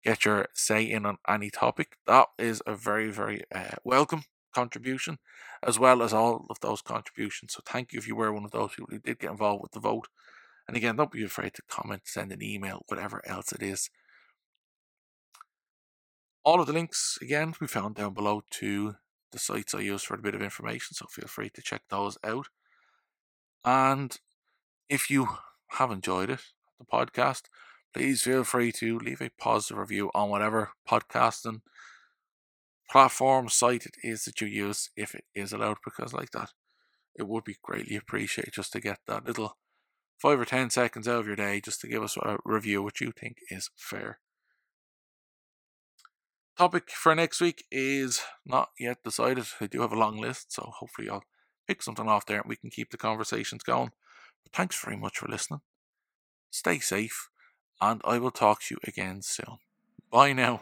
get 0.03 0.25
your 0.25 0.49
say 0.53 0.83
in 0.83 1.07
on 1.07 1.19
any 1.29 1.49
topic, 1.49 1.97
that 2.09 2.27
is 2.41 2.61
a 2.67 2.75
very, 2.75 3.13
very 3.13 3.45
uh, 3.55 3.77
welcome 3.85 4.25
contribution, 4.53 5.19
as 5.63 5.79
well 5.79 6.03
as 6.03 6.13
all 6.13 6.47
of 6.51 6.59
those 6.59 6.83
contributions. 6.83 7.53
So 7.53 7.61
thank 7.65 7.93
you 7.93 8.01
if 8.01 8.09
you 8.09 8.17
were 8.17 8.33
one 8.33 8.45
of 8.45 8.51
those 8.51 8.71
people 8.71 8.89
who 8.91 8.99
did 8.99 9.21
get 9.21 9.31
involved 9.31 9.63
with 9.63 9.71
the 9.71 9.79
vote. 9.79 10.09
And 10.71 10.77
again, 10.77 10.95
don't 10.95 11.11
be 11.11 11.25
afraid 11.25 11.55
to 11.55 11.63
comment, 11.69 12.03
send 12.05 12.31
an 12.31 12.45
email, 12.45 12.85
whatever 12.87 13.21
else 13.27 13.51
it 13.51 13.61
is. 13.61 13.91
All 16.45 16.61
of 16.61 16.69
the 16.69 16.73
links, 16.73 17.19
again, 17.21 17.55
we 17.61 17.67
found 17.67 17.97
down 17.97 18.15
below 18.15 18.45
to 18.53 18.95
the 19.33 19.41
sites 19.41 19.75
I 19.75 19.81
use 19.81 20.05
for 20.05 20.15
a 20.15 20.23
bit 20.23 20.37
of 20.37 20.43
information, 20.43 20.95
so 20.95 21.07
feel 21.11 21.27
free 21.27 21.51
to 21.55 21.61
check 21.61 21.83
those 21.91 22.19
out. 22.23 22.47
And 23.65 24.17
if 24.89 25.11
you 25.11 25.27
have 25.71 25.91
enjoyed 25.91 26.31
it, 26.31 26.43
the 26.79 26.85
podcast, 26.85 27.47
please 27.93 28.23
feel 28.23 28.45
free 28.45 28.71
to 28.71 28.97
leave 28.97 29.21
a 29.21 29.31
positive 29.41 29.77
review 29.77 30.13
on 30.15 30.31
whatever 30.31 30.71
podcasting 30.89 31.63
platform 32.89 33.49
site 33.49 33.87
it 33.87 33.97
is 34.05 34.25
that 34.27 34.41
you 34.41 34.47
use, 34.47 34.91
if 34.97 35.17
it 35.17 35.25
is 35.35 35.53
allowed, 35.53 35.79
because 35.85 36.13
like 36.13 36.31
that, 36.31 36.51
it 37.17 37.27
would 37.27 37.43
be 37.43 37.57
greatly 37.61 37.97
appreciated 37.97 38.53
just 38.53 38.73
to 38.75 38.81
get 38.81 39.01
that 39.09 39.27
little 39.27 39.57
five 40.21 40.39
or 40.39 40.45
ten 40.45 40.71
seconds 40.71 41.09
out 41.09 41.21
of 41.21 41.27
your 41.27 41.37
day 41.37 41.61
just 41.61 41.81
to 41.81 41.89
give 41.89 42.03
us 42.03 42.17
a 42.17 42.39
review 42.45 42.83
what 42.83 43.01
you 43.01 43.13
think 43.13 43.37
is 43.51 43.71
fair. 43.77 44.19
Topic 46.59 46.91
for 46.91 47.15
next 47.15 47.41
week 47.41 47.65
is 47.71 48.21
not 48.45 48.71
yet 48.79 48.99
decided. 49.03 49.47
I 49.61 49.67
do 49.67 49.81
have 49.81 49.93
a 49.93 49.99
long 49.99 50.21
list, 50.21 50.53
so 50.53 50.73
hopefully 50.79 51.09
I'll 51.09 51.25
pick 51.67 51.83
something 51.83 52.09
off 52.09 52.27
there 52.27 52.41
and 52.41 52.49
we 52.49 52.57
can 52.57 52.71
keep 52.71 52.91
the 52.91 52.99
conversations 52.99 53.63
going. 53.63 53.93
But 54.45 54.53
thanks 54.53 54.79
very 54.79 54.97
much 54.97 55.19
for 55.19 55.29
listening. 55.29 55.61
Stay 56.51 56.79
safe, 56.81 57.29
and 57.81 58.03
I 58.05 58.19
will 58.19 58.31
talk 58.31 58.63
to 58.65 58.75
you 58.75 58.81
again 58.87 59.23
soon. 59.23 59.59
Bye 60.11 60.33
now. 60.33 60.61